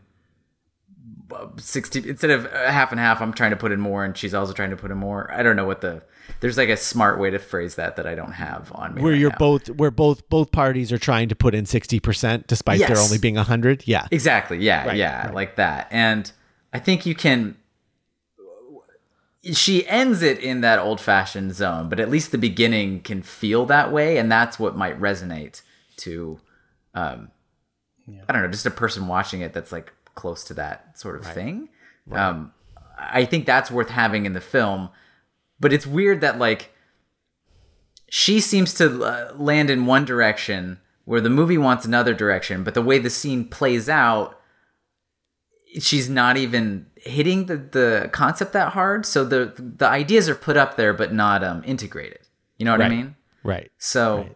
uh, 1.33 1.47
sixty 1.57 2.07
instead 2.07 2.31
of 2.31 2.45
uh, 2.45 2.71
half 2.71 2.91
and 2.91 2.99
half. 2.99 3.21
I'm 3.21 3.33
trying 3.33 3.51
to 3.51 3.57
put 3.57 3.71
in 3.71 3.79
more, 3.79 4.03
and 4.05 4.15
she's 4.17 4.33
also 4.33 4.53
trying 4.53 4.69
to 4.69 4.77
put 4.77 4.91
in 4.91 4.97
more. 4.97 5.31
I 5.31 5.43
don't 5.43 5.55
know 5.55 5.65
what 5.65 5.81
the 5.81 6.03
there's 6.39 6.57
like 6.57 6.69
a 6.69 6.77
smart 6.77 7.19
way 7.19 7.29
to 7.29 7.39
phrase 7.39 7.75
that 7.75 7.95
that 7.95 8.07
I 8.07 8.15
don't 8.15 8.33
have 8.33 8.71
on 8.73 8.95
me. 8.95 9.01
Where 9.01 9.11
right 9.11 9.19
you're 9.19 9.31
now. 9.31 9.37
both 9.37 9.69
where 9.69 9.91
both 9.91 10.27
both 10.29 10.51
parties 10.51 10.91
are 10.91 10.97
trying 10.97 11.29
to 11.29 11.35
put 11.35 11.55
in 11.55 11.65
sixty 11.65 11.99
percent 11.99 12.47
despite 12.47 12.79
there 12.79 12.97
only 12.97 13.17
being 13.17 13.35
hundred. 13.35 13.83
Yeah. 13.85 14.07
Exactly. 14.11 14.59
Yeah. 14.59 14.87
Right, 14.87 14.97
yeah. 14.97 15.25
right. 15.25 15.33
Like 15.33 15.55
that. 15.57 15.87
And 15.91 16.31
I 16.71 16.79
think 16.79 17.05
you 17.05 17.15
can. 17.15 17.57
She 19.51 19.85
ends 19.87 20.21
it 20.21 20.39
in 20.39 20.61
that 20.61 20.79
old 20.79 21.01
fashioned 21.01 21.53
zone, 21.53 21.89
but 21.89 21.99
at 21.99 22.09
least 22.09 22.31
the 22.31 22.37
beginning 22.37 23.01
can 23.01 23.21
feel 23.21 23.65
that 23.65 23.91
way. 23.91 24.17
And 24.17 24.31
that's 24.31 24.57
what 24.57 24.77
might 24.77 24.97
resonate 24.97 25.61
to, 25.97 26.39
um, 26.93 27.29
I 28.27 28.33
don't 28.33 28.41
know, 28.41 28.47
just 28.49 28.65
a 28.65 28.71
person 28.71 29.07
watching 29.07 29.41
it 29.41 29.53
that's 29.53 29.71
like 29.71 29.93
close 30.15 30.43
to 30.45 30.53
that 30.55 30.99
sort 30.99 31.15
of 31.15 31.25
thing. 31.25 31.69
Um, 32.11 32.53
I 32.97 33.25
think 33.25 33.45
that's 33.45 33.71
worth 33.71 33.89
having 33.89 34.25
in 34.25 34.33
the 34.33 34.41
film. 34.41 34.89
But 35.59 35.71
it's 35.71 35.87
weird 35.87 36.21
that, 36.21 36.39
like, 36.39 36.71
she 38.09 38.41
seems 38.41 38.73
to 38.75 39.03
uh, 39.03 39.33
land 39.35 39.69
in 39.69 39.85
one 39.85 40.03
direction 40.03 40.79
where 41.05 41.21
the 41.21 41.29
movie 41.29 41.57
wants 41.57 41.85
another 41.85 42.13
direction, 42.13 42.63
but 42.63 42.73
the 42.73 42.81
way 42.81 42.99
the 42.99 43.09
scene 43.09 43.45
plays 43.45 43.87
out, 43.87 44.39
she's 45.79 46.09
not 46.09 46.37
even 46.37 46.85
hitting 46.95 47.45
the, 47.45 47.57
the 47.57 48.09
concept 48.11 48.53
that 48.53 48.73
hard. 48.73 49.05
So 49.05 49.23
the 49.25 49.53
the 49.57 49.87
ideas 49.87 50.29
are 50.29 50.35
put 50.35 50.57
up 50.57 50.75
there, 50.75 50.93
but 50.93 51.13
not 51.13 51.43
um, 51.43 51.63
integrated. 51.65 52.19
You 52.57 52.65
know 52.65 52.71
what 52.71 52.81
I 52.81 52.89
mean? 52.89 53.15
Right. 53.43 53.71
So 53.77 54.29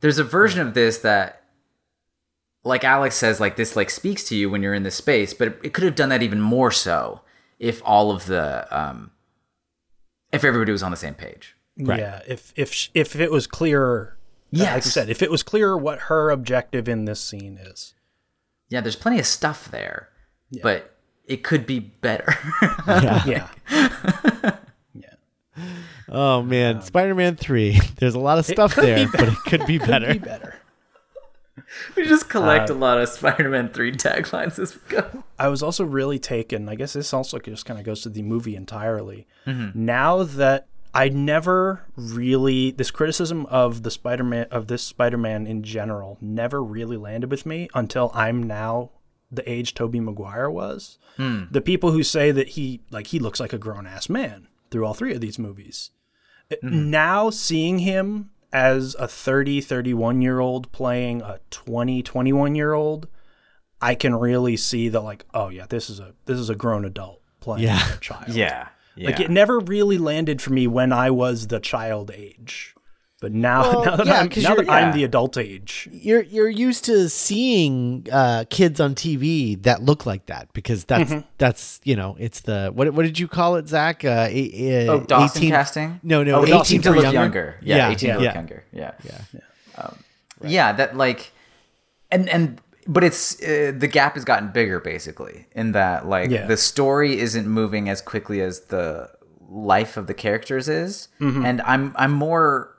there's 0.00 0.18
a 0.18 0.24
version 0.24 0.60
of 0.60 0.74
this 0.74 0.98
that, 0.98 1.42
like 2.66 2.84
Alex 2.84 3.14
says, 3.16 3.40
like 3.40 3.56
this 3.56 3.76
like 3.76 3.90
speaks 3.90 4.24
to 4.24 4.36
you 4.36 4.50
when 4.50 4.62
you're 4.62 4.74
in 4.74 4.82
this 4.82 4.96
space, 4.96 5.32
but 5.32 5.48
it, 5.48 5.60
it 5.64 5.74
could 5.74 5.84
have 5.84 5.94
done 5.94 6.08
that 6.08 6.22
even 6.22 6.40
more 6.40 6.70
so 6.70 7.20
if 7.58 7.80
all 7.84 8.10
of 8.10 8.26
the 8.26 8.66
um, 8.76 9.10
if 10.32 10.44
everybody 10.44 10.72
was 10.72 10.82
on 10.82 10.90
the 10.90 10.96
same 10.96 11.14
page. 11.14 11.56
Right. 11.78 12.00
Yeah, 12.00 12.20
if 12.26 12.52
if 12.56 12.88
if 12.94 13.16
it 13.16 13.30
was 13.30 13.46
clearer, 13.46 14.18
yeah, 14.50 14.74
like 14.74 14.84
you 14.84 14.90
said, 14.90 15.08
if 15.08 15.22
it 15.22 15.30
was 15.30 15.42
clearer 15.42 15.76
what 15.76 16.00
her 16.00 16.30
objective 16.30 16.88
in 16.88 17.04
this 17.04 17.20
scene 17.20 17.58
is. 17.60 17.94
Yeah, 18.68 18.80
there's 18.80 18.96
plenty 18.96 19.20
of 19.20 19.26
stuff 19.26 19.70
there, 19.70 20.08
but 20.62 20.96
it 21.24 21.44
could 21.44 21.66
be 21.66 21.78
better. 21.78 22.34
Yeah, 22.86 23.22
Yeah. 23.26 25.08
Oh 26.08 26.42
man, 26.42 26.82
Spider-Man 26.82 27.36
three. 27.36 27.80
There's 27.96 28.14
a 28.14 28.20
lot 28.20 28.38
of 28.38 28.46
stuff 28.46 28.74
could 28.74 28.82
be 28.82 28.86
there, 28.86 29.08
but 29.12 29.28
it 29.28 29.38
could 29.46 29.66
be 29.66 29.78
better. 29.78 30.12
be 30.12 30.18
better. 30.18 30.54
We 31.96 32.04
just 32.04 32.28
collect 32.28 32.70
a 32.70 32.74
uh, 32.74 32.76
lot 32.76 33.00
of 33.00 33.08
Spider-Man 33.08 33.70
3 33.70 33.92
taglines 33.92 34.58
as 34.58 34.74
we 34.74 34.80
go. 34.88 35.24
I 35.38 35.48
was 35.48 35.62
also 35.62 35.84
really 35.84 36.18
taken. 36.18 36.68
I 36.68 36.74
guess 36.74 36.92
this 36.92 37.12
also 37.12 37.38
just 37.38 37.64
kind 37.66 37.78
of 37.78 37.86
goes 37.86 38.02
to 38.02 38.08
the 38.08 38.22
movie 38.22 38.56
entirely. 38.56 39.26
Mm-hmm. 39.46 39.84
Now 39.84 40.22
that 40.22 40.66
I 40.94 41.08
never 41.10 41.82
really 41.96 42.70
this 42.70 42.90
criticism 42.90 43.46
of 43.46 43.82
the 43.82 43.90
Spider-Man 43.90 44.46
of 44.50 44.66
this 44.68 44.82
Spider-Man 44.82 45.46
in 45.46 45.62
general 45.62 46.16
never 46.20 46.62
really 46.62 46.96
landed 46.96 47.30
with 47.30 47.44
me 47.44 47.68
until 47.74 48.10
I'm 48.14 48.42
now 48.42 48.92
the 49.30 49.48
age 49.50 49.74
Tobey 49.74 50.00
Maguire 50.00 50.50
was. 50.50 50.98
Hmm. 51.16 51.44
The 51.50 51.60
people 51.60 51.90
who 51.92 52.02
say 52.02 52.30
that 52.30 52.50
he 52.50 52.80
like 52.90 53.08
he 53.08 53.18
looks 53.18 53.40
like 53.40 53.52
a 53.52 53.58
grown 53.58 53.86
ass 53.86 54.08
man 54.08 54.48
through 54.70 54.86
all 54.86 54.94
three 54.94 55.14
of 55.14 55.20
these 55.20 55.38
movies. 55.38 55.90
It- 56.48 56.62
Now 56.62 57.28
seeing 57.30 57.80
him 57.80 58.30
as 58.56 58.96
a 58.98 59.06
30 59.06 59.60
31 59.60 60.22
year 60.22 60.40
old 60.40 60.72
playing 60.72 61.20
a 61.20 61.38
20 61.50 62.02
21 62.02 62.54
year 62.54 62.72
old 62.72 63.06
I 63.82 63.94
can 63.94 64.14
really 64.14 64.56
see 64.56 64.88
that 64.88 65.00
like, 65.02 65.26
oh 65.34 65.50
yeah, 65.50 65.66
this 65.68 65.90
is 65.90 66.00
a 66.00 66.14
this 66.24 66.38
is 66.38 66.48
a 66.48 66.54
grown 66.54 66.86
adult 66.86 67.20
playing 67.40 67.64
Yeah. 67.64 67.94
a 67.94 67.98
child. 67.98 68.28
Yeah. 68.28 68.68
Yeah. 68.96 69.10
Like 69.10 69.20
it 69.20 69.30
never 69.30 69.58
really 69.60 69.98
landed 69.98 70.40
for 70.40 70.50
me 70.50 70.66
when 70.66 70.90
I 70.94 71.10
was 71.10 71.48
the 71.48 71.60
child 71.60 72.10
age. 72.10 72.74
But 73.18 73.32
now, 73.32 73.62
Well, 73.62 73.84
now 73.86 73.96
that, 73.96 74.06
yeah, 74.06 74.20
I'm, 74.20 74.28
'cause 74.28 74.42
now 74.42 74.54
that 74.56 74.66
you're- 74.66 74.76
I'm 74.76 74.92
the 74.92 75.02
adult 75.04 75.38
age, 75.38 75.88
You're 75.90 76.20
you're 76.22 76.50
used 76.50 76.84
to 76.84 77.08
seeing 77.08 78.06
uh, 78.12 78.44
kids 78.50 78.78
on 78.78 78.94
TV 78.94 79.56
that 79.62 79.82
look 79.82 80.04
like 80.04 80.26
that 80.26 80.52
because 80.52 80.84
that's 80.84 81.10
Mm-hmm. 81.10 81.20
that's 81.38 81.80
you 81.84 81.96
know 81.96 82.16
it's 82.18 82.40
the 82.40 82.70
what 82.74 82.92
what 82.92 83.04
did 83.06 83.18
you 83.18 83.26
call 83.26 83.56
it 83.56 83.68
Zach? 83.68 84.04
Uh, 84.04 84.28
a, 84.30 84.86
Oh, 84.88 85.00
Dawson 85.00 85.48
casting? 85.48 85.98
No, 86.02 86.22
no, 86.22 86.40
oh, 86.40 86.42
18 86.44 86.54
18 86.60 86.82
to 86.82 86.90
look 86.90 87.02
younger. 87.04 87.18
younger. 87.20 87.56
Yeah, 87.62 87.76
Yeah, 87.76 87.90
18 87.90 87.96
to 87.98 88.06
yeah. 88.06 88.16
look 88.26 88.34
younger. 88.34 88.64
Yeah. 88.72 88.90
Yeah. 89.02 89.40
Um, 89.78 89.96
yeah, 90.44 90.72
that 90.72 90.94
like 90.96 91.32
and 92.12 92.28
and 92.28 92.60
but 92.86 93.02
it's 93.02 93.42
uh, 93.42 93.72
the 93.76 93.88
gap 93.88 94.14
has 94.14 94.24
gotten 94.26 94.48
bigger 94.48 94.78
basically 94.78 95.46
in 95.54 95.72
that 95.72 96.06
like 96.06 96.30
Yeah. 96.30 96.46
the 96.46 96.58
story 96.58 97.18
isn't 97.18 97.46
moving 97.48 97.88
as 97.88 98.02
quickly 98.02 98.42
as 98.42 98.60
the 98.68 99.08
life 99.48 99.96
of 99.96 100.06
the 100.06 100.14
characters 100.14 100.68
is 100.68 101.08
and 101.20 101.62
I'm 101.62 101.94
I'm 101.96 102.12
more 102.12 102.75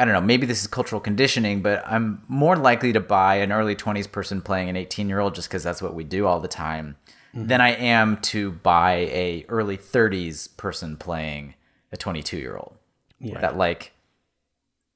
I 0.00 0.06
don't 0.06 0.14
know, 0.14 0.22
maybe 0.22 0.46
this 0.46 0.62
is 0.62 0.66
cultural 0.66 0.98
conditioning, 0.98 1.60
but 1.60 1.84
I'm 1.86 2.22
more 2.26 2.56
likely 2.56 2.90
to 2.94 3.00
buy 3.00 3.34
an 3.34 3.52
early 3.52 3.76
20s 3.76 4.10
person 4.10 4.40
playing 4.40 4.70
an 4.70 4.76
18 4.76 5.10
year 5.10 5.20
old 5.20 5.34
just 5.34 5.48
because 5.48 5.62
that's 5.62 5.82
what 5.82 5.92
we 5.92 6.04
do 6.04 6.26
all 6.26 6.40
the 6.40 6.48
time 6.48 6.96
mm-hmm. 7.34 7.48
than 7.48 7.60
I 7.60 7.72
am 7.72 8.16
to 8.22 8.52
buy 8.52 8.92
a 8.92 9.44
early 9.50 9.76
30s 9.76 10.56
person 10.56 10.96
playing 10.96 11.52
a 11.92 11.98
22 11.98 12.38
year 12.38 12.56
old. 12.56 12.78
Yeah. 13.18 13.42
That 13.42 13.58
like 13.58 13.92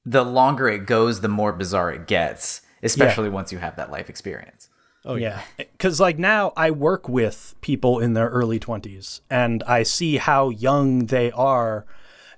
the 0.03 0.25
longer 0.25 0.67
it 0.69 0.87
goes, 0.87 1.21
the 1.21 1.27
more 1.27 1.53
bizarre 1.53 1.91
it 1.91 2.07
gets, 2.07 2.61
especially 2.81 3.29
once 3.29 3.51
you 3.51 3.59
have 3.59 3.75
that 3.75 3.91
life 3.91 4.09
experience. 4.09 4.69
Oh 5.07 5.13
yeah, 5.13 5.43
because 5.57 6.01
eh, 6.01 6.03
like 6.03 6.17
now 6.17 6.51
I 6.57 6.71
work 6.71 7.07
with 7.07 7.53
people 7.61 7.99
in 7.99 8.13
their 8.13 8.29
early 8.29 8.57
twenties, 8.57 9.21
and 9.29 9.61
I 9.67 9.83
see 9.83 10.17
how 10.17 10.49
young 10.49 11.05
they 11.05 11.29
are, 11.29 11.85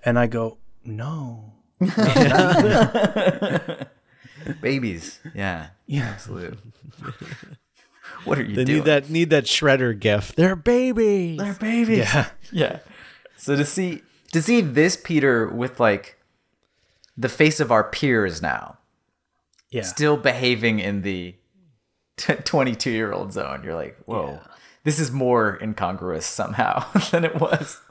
and 0.03 0.19
I 0.19 0.27
go, 0.27 0.58
no, 0.84 1.53
Babies. 4.61 5.19
Yeah. 5.35 5.67
yeah, 5.85 6.03
Absolutely. 6.13 6.57
what 8.23 8.39
are 8.39 8.43
you 8.43 8.55
They 8.55 8.63
doing? 8.63 8.77
need 8.79 8.85
that 8.85 9.09
need 9.09 9.29
that 9.31 9.45
shredder 9.45 9.97
gif. 9.97 10.33
They're 10.35 10.55
babies. 10.55 11.37
They're 11.37 11.53
babies. 11.53 11.97
yeah, 11.99 12.29
yeah. 12.51 12.79
So 13.35 13.55
to 13.55 13.65
see 13.65 14.01
to 14.31 14.41
see 14.41 14.61
this 14.61 14.97
Peter 15.01 15.47
with 15.47 15.79
like 15.79 16.17
the 17.17 17.29
face 17.29 17.59
of 17.59 17.71
our 17.71 17.83
peers 17.83 18.41
now, 18.41 18.77
yeah. 19.69 19.83
still 19.83 20.17
behaving 20.17 20.79
in 20.79 21.01
the 21.01 21.35
twenty-two 22.17 22.91
year 22.91 23.11
old 23.11 23.33
zone, 23.33 23.61
you're 23.65 23.75
like, 23.75 23.97
whoa, 24.05 24.39
this 24.83 24.99
is 24.99 25.11
more 25.11 25.57
incongruous 25.61 26.25
somehow 26.25 26.85
than 27.11 27.25
it 27.25 27.35
was. 27.35 27.81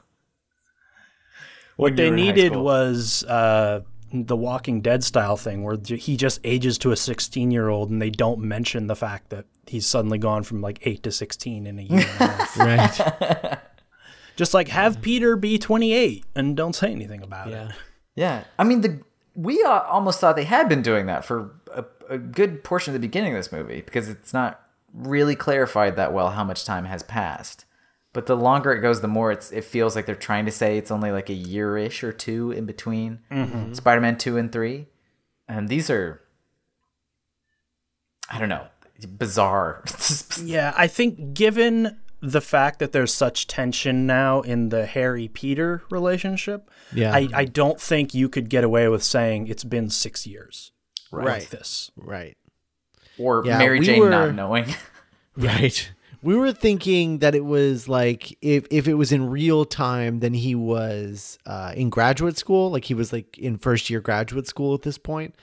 What 1.77 1.95
they 1.95 2.09
were 2.09 2.17
in 2.17 2.19
high 2.19 2.31
needed 2.31 2.55
was 2.55 3.23
uh, 3.23 3.81
the 4.11 4.35
Walking 4.35 4.81
Dead 4.81 5.03
style 5.03 5.37
thing, 5.37 5.63
where 5.63 5.77
he 5.83 6.17
just 6.17 6.39
ages 6.43 6.77
to 6.79 6.91
a 6.91 6.95
sixteen-year-old, 6.95 7.89
and 7.89 8.01
they 8.01 8.09
don't 8.09 8.39
mention 8.39 8.87
the 8.87 8.95
fact 8.95 9.29
that 9.29 9.45
he's 9.65 9.87
suddenly 9.87 10.17
gone 10.17 10.43
from 10.43 10.61
like 10.61 10.79
eight 10.83 11.03
to 11.03 11.11
sixteen 11.11 11.65
in 11.65 11.79
a 11.79 11.83
year. 11.83 12.05
and 12.19 12.21
a 12.21 12.27
half. 12.27 12.57
right. 12.57 13.59
just 14.35 14.53
like 14.53 14.67
have 14.69 15.01
Peter 15.01 15.35
be 15.35 15.57
twenty-eight 15.57 16.25
and 16.35 16.57
don't 16.57 16.73
say 16.73 16.91
anything 16.91 17.21
about 17.21 17.49
it. 17.51 17.71
Yeah, 18.15 18.43
I 18.57 18.63
mean 18.63 18.81
the 18.81 19.01
we 19.35 19.61
uh, 19.63 19.81
almost 19.81 20.19
thought 20.19 20.35
they 20.35 20.45
had 20.45 20.67
been 20.67 20.81
doing 20.81 21.05
that 21.05 21.23
for 21.23 21.51
a, 21.71 21.85
a 22.09 22.17
good 22.17 22.63
portion 22.63 22.91
of 22.95 22.99
the 22.99 23.07
beginning 23.07 23.33
of 23.33 23.39
this 23.39 23.51
movie 23.51 23.81
because 23.81 24.09
it's 24.09 24.33
not 24.33 24.63
really 24.93 25.35
clarified 25.35 25.95
that 25.95 26.11
well 26.11 26.31
how 26.31 26.43
much 26.43 26.65
time 26.65 26.85
has 26.85 27.03
passed. 27.03 27.65
But 28.17 28.25
the 28.25 28.35
longer 28.35 28.73
it 28.73 28.81
goes, 28.81 29.01
the 29.01 29.07
more 29.07 29.31
it's 29.31 29.51
it 29.51 29.63
feels 29.63 29.95
like 29.95 30.07
they're 30.07 30.15
trying 30.15 30.47
to 30.47 30.51
say 30.51 30.79
it's 30.79 30.89
only 30.89 31.11
like 31.11 31.29
a 31.29 31.35
year 31.35 31.77
ish 31.77 32.03
or 32.03 32.11
two 32.11 32.51
in 32.51 32.65
between 32.65 33.19
mm-hmm. 33.31 33.73
Spider-Man 33.73 34.17
two 34.17 34.37
and 34.37 34.51
three, 34.51 34.87
and 35.47 35.69
these 35.69 35.91
are 35.91 36.19
I 38.27 38.39
don't 38.39 38.49
know 38.49 38.65
bizarre. 39.19 39.83
Yeah, 40.43 40.73
I 40.75 40.87
think 40.87 41.35
given 41.35 41.99
the 42.19 42.41
fact 42.41 42.79
that 42.79 42.91
there's 42.91 43.13
such 43.13 43.45
tension 43.45 44.07
now 44.07 44.41
in 44.41 44.69
the 44.69 44.87
Harry 44.87 45.27
Peter 45.27 45.83
relationship, 45.91 46.71
Yeah. 46.91 47.13
I, 47.13 47.27
I 47.31 47.45
don't 47.45 47.79
think 47.79 48.15
you 48.15 48.29
could 48.29 48.49
get 48.49 48.63
away 48.63 48.87
with 48.87 49.03
saying 49.03 49.45
it's 49.45 49.63
been 49.63 49.91
six 49.91 50.25
years. 50.25 50.71
Right. 51.11 51.25
Like 51.27 51.49
this. 51.51 51.91
Right. 51.95 52.35
or 53.19 53.43
Yeah, 53.45 53.59
Mary 53.59 53.77
we 53.79 53.85
Jane 53.85 53.99
were- 53.99 54.09
not 54.09 54.33
knowing. 54.33 54.73
Right. 55.37 55.91
We 56.21 56.35
were 56.35 56.51
thinking 56.51 57.19
that 57.19 57.35
it 57.35 57.45
was 57.45 57.87
like 57.87 58.37
if 58.41 58.65
if 58.71 58.87
it 58.87 58.95
was 58.95 59.11
in 59.11 59.29
real 59.29 59.65
time, 59.65 60.19
then 60.19 60.33
he 60.33 60.55
was 60.55 61.37
uh, 61.45 61.73
in 61.75 61.89
graduate 61.89 62.37
school, 62.37 62.71
like 62.71 62.85
he 62.85 62.93
was 62.93 63.13
like 63.13 63.37
in 63.37 63.57
first 63.57 63.89
year 63.89 63.99
graduate 64.01 64.47
school 64.47 64.73
at 64.73 64.81
this 64.81 64.97
point. 64.97 65.35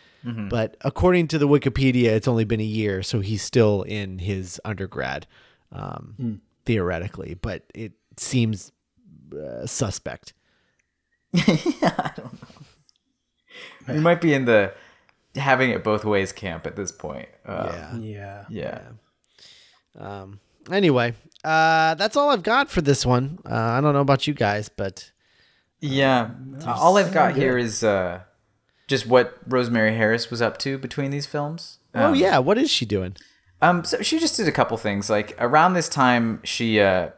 But 0.49 0.79
according 0.81 1.29
to 1.29 1.39
the 1.39 1.47
Wikipedia, 1.47 2.07
it's 2.07 2.27
only 2.27 2.45
been 2.45 2.61
a 2.61 2.65
year, 2.65 3.03
so 3.03 3.21
he's 3.21 3.43
still 3.43 3.83
in 3.83 4.19
his 4.21 4.59
undergrad, 4.65 5.27
um, 5.71 6.41
theoretically. 6.65 7.35
But 7.35 7.65
it 7.75 7.93
seems 8.17 8.73
uh, 9.39 9.67
suspect. 9.67 10.33
Yeah, 11.33 11.45
I 11.83 12.11
don't 12.17 12.33
know. 12.43 12.49
We 13.95 14.01
might 14.01 14.23
be 14.23 14.33
in 14.33 14.47
the 14.47 14.73
having 15.37 15.71
it 15.71 15.85
both 15.85 16.07
ways 16.07 16.33
camp 16.33 16.67
at 16.67 16.75
this 16.75 16.91
point. 16.91 17.29
Uh, 17.45 17.71
Yeah. 18.01 18.45
Yeah. 18.49 18.81
yeah. 19.99 20.21
Um, 20.23 20.41
anyway, 20.71 21.15
uh, 21.45 21.95
that's 21.95 22.17
all 22.17 22.31
I've 22.31 22.43
got 22.43 22.71
for 22.71 22.81
this 22.81 23.05
one. 23.05 23.39
Uh, 23.45 23.55
I 23.55 23.81
don't 23.81 23.93
know 23.93 24.01
about 24.01 24.27
you 24.27 24.35
guys, 24.35 24.69
but 24.69 25.11
Yeah. 25.81 26.31
Uh, 26.65 26.73
all 26.73 26.97
I've 26.97 27.13
got 27.13 27.37
here 27.37 27.59
is 27.59 27.85
uh, 27.85 28.21
just 28.89 29.07
what 29.07 29.39
Rosemary 29.47 29.95
Harris 29.95 30.31
was 30.31 30.41
up 30.43 30.59
to 30.59 30.79
between 30.79 31.11
these 31.11 31.27
films. 31.27 31.79
oh 31.95 32.07
Um, 32.09 32.15
yeah, 32.15 32.39
what 32.39 32.59
is 32.59 32.71
she 32.71 32.85
doing? 32.87 33.17
Um, 33.63 33.85
so 33.85 34.03
she 34.03 34.19
just 34.19 34.37
did 34.37 34.49
a 34.49 34.53
couple 34.53 34.77
things. 34.77 35.09
Like 35.09 35.35
around 35.39 35.75
this 35.75 35.89
time, 35.89 36.41
she 36.45 36.81
uh, 36.81 37.11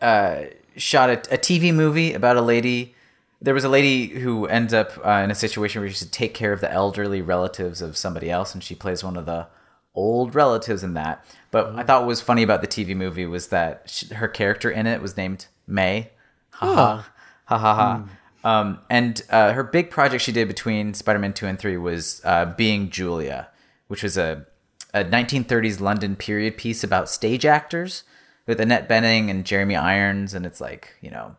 uh, 0.00 0.44
shot 0.76 1.10
a, 1.10 1.18
a 1.34 1.38
TV 1.38 1.72
movie 1.74 2.12
about 2.12 2.36
a 2.36 2.42
lady. 2.42 2.94
There 3.42 3.54
was 3.54 3.64
a 3.64 3.68
lady 3.70 4.08
who 4.08 4.46
ends 4.46 4.74
up 4.74 4.92
uh, 5.04 5.22
in 5.24 5.30
a 5.30 5.34
situation 5.34 5.80
where 5.80 5.88
she 5.88 5.96
should 5.96 6.12
take 6.12 6.34
care 6.34 6.52
of 6.52 6.60
the 6.60 6.70
elderly 6.70 7.22
relatives 7.22 7.80
of 7.80 7.96
somebody 7.96 8.30
else, 8.30 8.52
and 8.54 8.62
she 8.62 8.74
plays 8.74 9.02
one 9.02 9.16
of 9.16 9.24
the 9.24 9.46
old 9.94 10.34
relatives 10.34 10.82
in 10.82 10.94
that. 10.94 11.24
But 11.50 11.74
I 11.74 11.82
thought 11.82 12.02
what 12.02 12.08
was 12.08 12.20
funny 12.20 12.42
about 12.42 12.60
the 12.60 12.68
TV 12.68 12.96
movie 12.96 13.26
was 13.26 13.48
that 13.48 13.82
she, 13.86 14.14
her 14.14 14.28
character 14.28 14.70
in 14.70 14.86
it 14.86 15.02
was 15.02 15.16
named 15.16 15.46
May. 15.66 16.10
Ha 16.50 16.74
ha 16.74 17.12
ha 17.44 17.58
ha 17.58 17.74
ha. 17.74 18.04
Um, 18.42 18.78
and 18.88 19.22
uh, 19.30 19.52
her 19.52 19.62
big 19.62 19.90
project 19.90 20.22
she 20.22 20.32
did 20.32 20.48
between 20.48 20.94
Spider-Man 20.94 21.34
two 21.34 21.46
and 21.46 21.58
three 21.58 21.76
was 21.76 22.22
uh, 22.24 22.46
being 22.46 22.90
Julia, 22.90 23.48
which 23.88 24.02
was 24.02 24.16
a 24.16 24.46
a 24.92 25.04
1930s 25.04 25.80
London 25.80 26.16
period 26.16 26.56
piece 26.56 26.82
about 26.82 27.08
stage 27.08 27.46
actors 27.46 28.02
with 28.46 28.60
Annette 28.60 28.88
Bening 28.88 29.30
and 29.30 29.44
Jeremy 29.44 29.76
Irons, 29.76 30.34
and 30.34 30.44
it's 30.44 30.60
like 30.60 30.96
you 31.00 31.10
know 31.10 31.36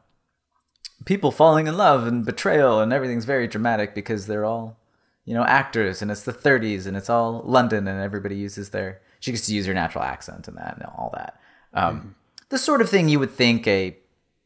people 1.06 1.32
falling 1.32 1.68
in 1.68 1.78
love 1.78 2.06
and 2.06 2.26
betrayal, 2.26 2.80
and 2.80 2.94
everything's 2.94 3.26
very 3.26 3.48
dramatic 3.48 3.96
because 3.96 4.28
they're 4.28 4.46
all 4.46 4.78
you 5.26 5.34
know 5.34 5.44
actors, 5.44 6.02
and 6.02 6.10
it's 6.12 6.24
the 6.24 6.34
30s, 6.34 6.86
and 6.88 6.98
it's 6.98 7.10
all 7.10 7.44
London, 7.46 7.88
and 7.88 8.02
everybody 8.02 8.36
uses 8.36 8.70
their 8.72 9.02
she 9.20 9.32
gets 9.32 9.46
to 9.46 9.54
use 9.54 9.66
her 9.68 9.74
natural 9.74 10.04
accent 10.04 10.48
and 10.48 10.58
that 10.58 10.76
and 10.78 10.86
all 10.98 11.12
that. 11.14 11.40
Um, 11.74 12.16
The 12.50 12.58
sort 12.58 12.82
of 12.82 12.90
thing 12.90 13.08
you 13.08 13.20
would 13.20 13.32
think 13.32 13.68
a 13.68 13.98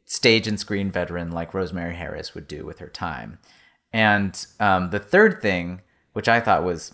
stage 0.05 0.47
and 0.47 0.59
screen 0.59 0.91
veteran 0.91 1.31
like 1.31 1.53
Rosemary 1.53 1.95
Harris 1.95 2.35
would 2.35 2.47
do 2.47 2.65
with 2.65 2.79
her 2.79 2.87
time. 2.89 3.39
And 3.91 4.45
um, 4.59 4.89
the 4.91 4.99
third 4.99 5.41
thing, 5.41 5.81
which 6.13 6.27
I 6.27 6.39
thought 6.41 6.63
was 6.63 6.93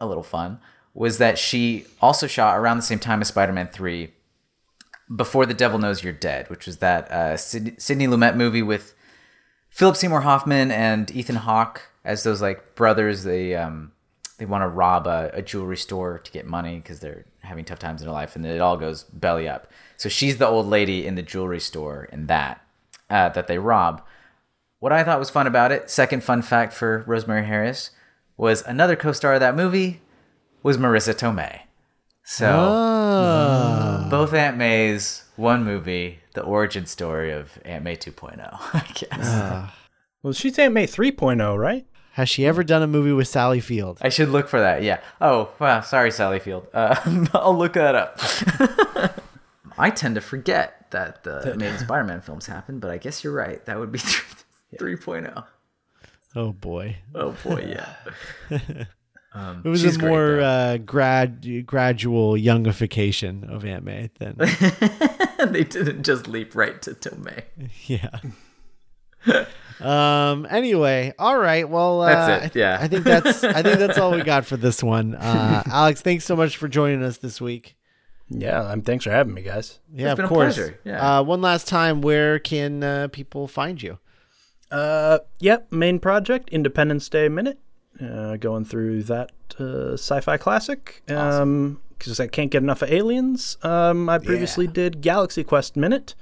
a 0.00 0.06
little 0.06 0.22
fun, 0.22 0.60
was 0.94 1.18
that 1.18 1.38
she 1.38 1.84
also 2.00 2.26
shot 2.26 2.56
around 2.56 2.76
the 2.78 2.82
same 2.84 2.98
time 3.00 3.20
as 3.20 3.28
Spider 3.28 3.52
Man 3.52 3.68
3 3.68 4.12
Before 5.14 5.44
the 5.44 5.54
Devil 5.54 5.78
Knows 5.78 6.02
You're 6.04 6.12
Dead, 6.12 6.48
which 6.48 6.66
was 6.66 6.78
that 6.78 7.10
uh, 7.10 7.36
Sid- 7.36 7.82
Sidney 7.82 8.06
Lumet 8.06 8.36
movie 8.36 8.62
with 8.62 8.94
Philip 9.70 9.96
Seymour 9.96 10.20
Hoffman 10.22 10.70
and 10.70 11.10
Ethan 11.10 11.36
Hawke 11.36 11.82
as 12.08 12.22
those 12.24 12.40
like 12.42 12.74
brothers. 12.74 13.22
They 13.22 13.54
um, 13.54 13.92
they 14.38 14.46
want 14.46 14.62
to 14.62 14.68
rob 14.68 15.06
a, 15.06 15.30
a 15.34 15.42
jewelry 15.42 15.76
store 15.76 16.18
to 16.18 16.30
get 16.32 16.46
money 16.46 16.76
because 16.76 17.00
they're 17.00 17.24
having 17.40 17.64
tough 17.64 17.78
times 17.78 18.00
in 18.00 18.06
their 18.06 18.14
life, 18.14 18.34
and 18.36 18.44
it 18.44 18.60
all 18.60 18.76
goes 18.76 19.04
belly 19.04 19.48
up. 19.48 19.70
So 19.96 20.08
she's 20.08 20.38
the 20.38 20.46
old 20.46 20.66
lady 20.66 21.06
in 21.06 21.14
the 21.14 21.22
jewelry 21.22 21.60
store 21.60 22.04
in 22.12 22.26
that 22.26 22.64
uh, 23.10 23.28
that 23.30 23.46
they 23.46 23.58
rob. 23.58 24.02
What 24.80 24.92
I 24.92 25.02
thought 25.02 25.18
was 25.18 25.30
fun 25.30 25.46
about 25.48 25.72
it, 25.72 25.90
second 25.90 26.22
fun 26.22 26.40
fact 26.42 26.72
for 26.72 27.02
Rosemary 27.06 27.44
Harris, 27.46 27.90
was 28.36 28.62
another 28.62 28.94
co-star 28.94 29.34
of 29.34 29.40
that 29.40 29.56
movie 29.56 30.00
was 30.62 30.76
Marisa 30.78 31.14
Tomei. 31.14 31.62
So 32.22 32.46
Oh. 32.48 34.06
both 34.10 34.32
Aunt 34.34 34.56
May's, 34.56 35.24
one 35.36 35.64
movie, 35.64 36.20
the 36.34 36.42
origin 36.42 36.86
story 36.86 37.32
of 37.32 37.58
Aunt 37.64 37.82
May 37.82 37.96
2.0, 37.96 38.38
I 38.52 38.86
guess. 38.94 39.72
Well, 40.22 40.32
she's 40.32 40.58
Aunt 40.58 40.74
May 40.74 40.86
3.0, 40.86 41.58
right? 41.58 41.86
Has 42.18 42.28
she 42.28 42.44
ever 42.46 42.64
done 42.64 42.82
a 42.82 42.88
movie 42.88 43.12
with 43.12 43.28
Sally 43.28 43.60
Field? 43.60 43.98
I 44.02 44.08
should 44.08 44.30
look 44.30 44.48
for 44.48 44.58
that. 44.58 44.82
Yeah. 44.82 44.98
Oh, 45.20 45.50
wow. 45.60 45.82
Sorry, 45.82 46.10
Sally 46.10 46.40
Field. 46.40 46.66
Uh, 46.74 46.96
I'll 47.32 47.56
look 47.56 47.74
that 47.74 47.94
up. 47.94 48.18
I 49.78 49.90
tend 49.90 50.16
to 50.16 50.20
forget 50.20 50.90
that 50.90 51.22
the 51.22 51.52
Amazing 51.52 51.78
Spider-Man 51.86 52.20
films 52.22 52.46
happened, 52.46 52.80
but 52.80 52.90
I 52.90 52.98
guess 52.98 53.22
you're 53.22 53.32
right. 53.32 53.64
That 53.66 53.78
would 53.78 53.92
be 53.92 53.98
3, 54.78 54.96
3.0. 54.96 55.44
Oh 56.34 56.50
boy. 56.52 56.96
Oh 57.14 57.36
boy, 57.44 57.66
yeah. 57.68 57.94
Um, 59.32 59.62
It 59.64 59.68
was 59.68 59.84
a 59.84 59.98
more 60.00 60.26
though. 60.38 60.42
uh, 60.42 60.76
grad 60.78 61.66
gradual 61.66 62.32
youngification 62.32 63.48
of 63.48 63.64
Aunt 63.64 63.84
May 63.84 64.10
than 64.18 64.36
they 65.52 65.62
didn't 65.62 66.02
just 66.02 66.26
leap 66.26 66.56
right 66.56 66.82
to 66.82 66.94
Tomei. 66.94 67.44
yeah. 67.86 68.18
Um. 69.80 70.46
Anyway, 70.50 71.12
all 71.18 71.38
right. 71.38 71.68
Well, 71.68 72.02
uh, 72.02 72.06
That's 72.06 72.28
it, 72.28 72.36
I 72.36 72.48
th- 72.48 72.56
yeah. 72.56 72.78
I 72.80 72.88
think 72.88 73.04
that's 73.04 73.44
I 73.44 73.62
think 73.62 73.78
that's 73.78 73.98
all 73.98 74.12
we 74.12 74.22
got 74.34 74.44
for 74.46 74.56
this 74.56 74.82
one. 74.82 75.14
Uh, 75.14 75.62
Alex, 75.66 76.02
thanks 76.02 76.24
so 76.24 76.34
much 76.36 76.56
for 76.56 76.68
joining 76.68 77.02
us 77.02 77.18
this 77.18 77.40
week. 77.40 77.76
Yeah, 78.30 78.60
um, 78.60 78.82
thanks 78.82 79.04
for 79.04 79.10
having 79.10 79.32
me, 79.32 79.42
guys. 79.42 79.78
Yeah, 79.92 80.14
been 80.14 80.24
of 80.24 80.30
a 80.30 80.34
course. 80.34 80.54
pleasure, 80.56 80.78
yeah. 80.84 81.18
Uh, 81.18 81.22
one 81.22 81.40
last 81.40 81.66
time, 81.66 82.02
where 82.02 82.38
can 82.38 82.82
uh, 82.82 83.08
people 83.08 83.48
find 83.48 83.80
you? 83.82 83.98
Uh, 84.70 85.20
yep, 85.40 85.70
main 85.72 85.98
project, 85.98 86.50
Independence 86.50 87.08
Day 87.08 87.28
Minute. 87.28 87.58
Uh, 88.00 88.36
going 88.36 88.64
through 88.64 89.02
that 89.04 89.32
uh, 89.58 89.94
sci-fi 89.94 90.36
classic. 90.36 91.02
Um, 91.08 91.80
because 91.98 92.20
I 92.20 92.28
can't 92.28 92.50
get 92.50 92.62
enough 92.62 92.82
of 92.82 92.92
aliens. 92.92 93.56
Um, 93.62 94.08
I 94.08 94.18
previously 94.18 94.68
did 94.68 95.00
Galaxy 95.00 95.42
Quest 95.42 95.74
Minute. 95.76 96.14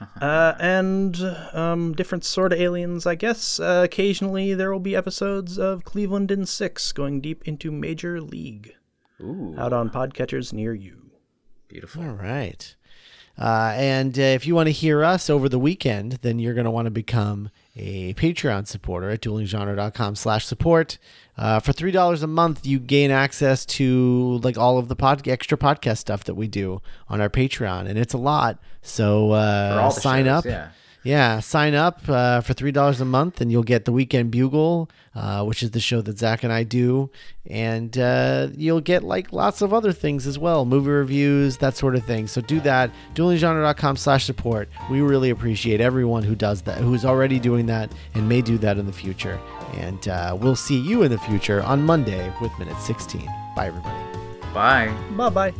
Uh, 0.20 0.54
and 0.58 1.16
um, 1.52 1.92
different 1.94 2.24
sort 2.24 2.52
of 2.52 2.60
aliens, 2.60 3.06
I 3.06 3.14
guess. 3.14 3.58
Uh, 3.60 3.82
occasionally, 3.84 4.52
there 4.52 4.70
will 4.72 4.80
be 4.80 4.94
episodes 4.96 5.58
of 5.58 5.84
Cleveland 5.84 6.30
in 6.30 6.46
Six 6.46 6.92
going 6.92 7.20
deep 7.20 7.46
into 7.46 7.70
Major 7.70 8.20
League 8.20 8.74
Ooh, 9.20 9.54
out 9.56 9.72
on 9.72 9.90
podcatchers 9.90 10.52
near 10.52 10.74
you. 10.74 11.10
beautiful. 11.68 12.02
All 12.02 12.10
right. 12.10 12.74
Uh, 13.38 13.72
and 13.76 14.18
uh, 14.18 14.22
if 14.22 14.46
you 14.46 14.54
want 14.54 14.68
to 14.68 14.72
hear 14.72 15.02
us 15.02 15.28
over 15.28 15.48
the 15.48 15.58
weekend, 15.58 16.12
then 16.22 16.38
you're 16.38 16.54
going 16.54 16.64
to 16.66 16.70
want 16.70 16.86
to 16.86 16.90
become 16.90 17.50
a 17.76 18.14
Patreon 18.14 18.66
supporter 18.68 19.10
at 19.10 19.20
duelinggenre.com 19.20 20.14
slash 20.14 20.46
support. 20.46 20.98
Uh, 21.36 21.58
for 21.58 21.72
$3 21.72 22.22
a 22.22 22.26
month, 22.28 22.64
you 22.64 22.78
gain 22.78 23.10
access 23.10 23.66
to 23.66 24.38
like 24.44 24.56
all 24.56 24.78
of 24.78 24.86
the 24.88 24.94
pod- 24.94 25.26
extra 25.26 25.58
podcast 25.58 25.98
stuff 25.98 26.24
that 26.24 26.34
we 26.34 26.46
do 26.46 26.80
on 27.08 27.20
our 27.20 27.28
Patreon. 27.28 27.88
And 27.88 27.98
it's 27.98 28.14
a 28.14 28.18
lot. 28.18 28.58
So 28.82 29.32
uh, 29.32 29.90
sign 29.90 30.26
shows, 30.26 30.32
up. 30.32 30.44
yeah. 30.44 30.68
Yeah, 31.04 31.40
sign 31.40 31.74
up 31.74 32.00
uh, 32.08 32.40
for 32.40 32.54
three 32.54 32.72
dollars 32.72 32.98
a 33.02 33.04
month, 33.04 33.42
and 33.42 33.52
you'll 33.52 33.62
get 33.62 33.84
the 33.84 33.92
Weekend 33.92 34.30
Bugle, 34.30 34.88
uh, 35.14 35.44
which 35.44 35.62
is 35.62 35.72
the 35.72 35.80
show 35.80 36.00
that 36.00 36.18
Zach 36.18 36.42
and 36.42 36.50
I 36.50 36.62
do, 36.62 37.10
and 37.46 37.96
uh, 37.98 38.48
you'll 38.56 38.80
get 38.80 39.02
like 39.02 39.30
lots 39.30 39.60
of 39.60 39.74
other 39.74 39.92
things 39.92 40.26
as 40.26 40.38
well, 40.38 40.64
movie 40.64 40.90
reviews, 40.90 41.58
that 41.58 41.76
sort 41.76 41.94
of 41.94 42.06
thing. 42.06 42.26
So 42.26 42.40
do 42.40 42.58
that. 42.60 42.90
Duelinggenre.com/support. 43.14 44.70
We 44.90 45.02
really 45.02 45.28
appreciate 45.28 45.82
everyone 45.82 46.22
who 46.22 46.34
does 46.34 46.62
that, 46.62 46.78
who's 46.78 47.04
already 47.04 47.38
doing 47.38 47.66
that, 47.66 47.92
and 48.14 48.26
may 48.26 48.40
do 48.40 48.56
that 48.58 48.78
in 48.78 48.86
the 48.86 48.92
future. 48.92 49.38
And 49.74 50.08
uh, 50.08 50.38
we'll 50.40 50.56
see 50.56 50.80
you 50.80 51.02
in 51.02 51.10
the 51.10 51.18
future 51.18 51.62
on 51.62 51.82
Monday 51.82 52.32
with 52.40 52.58
minute 52.58 52.80
sixteen. 52.80 53.26
Bye, 53.54 53.66
everybody. 53.66 54.18
Bye. 54.54 54.94
Bye 55.16 55.28
bye. 55.28 55.54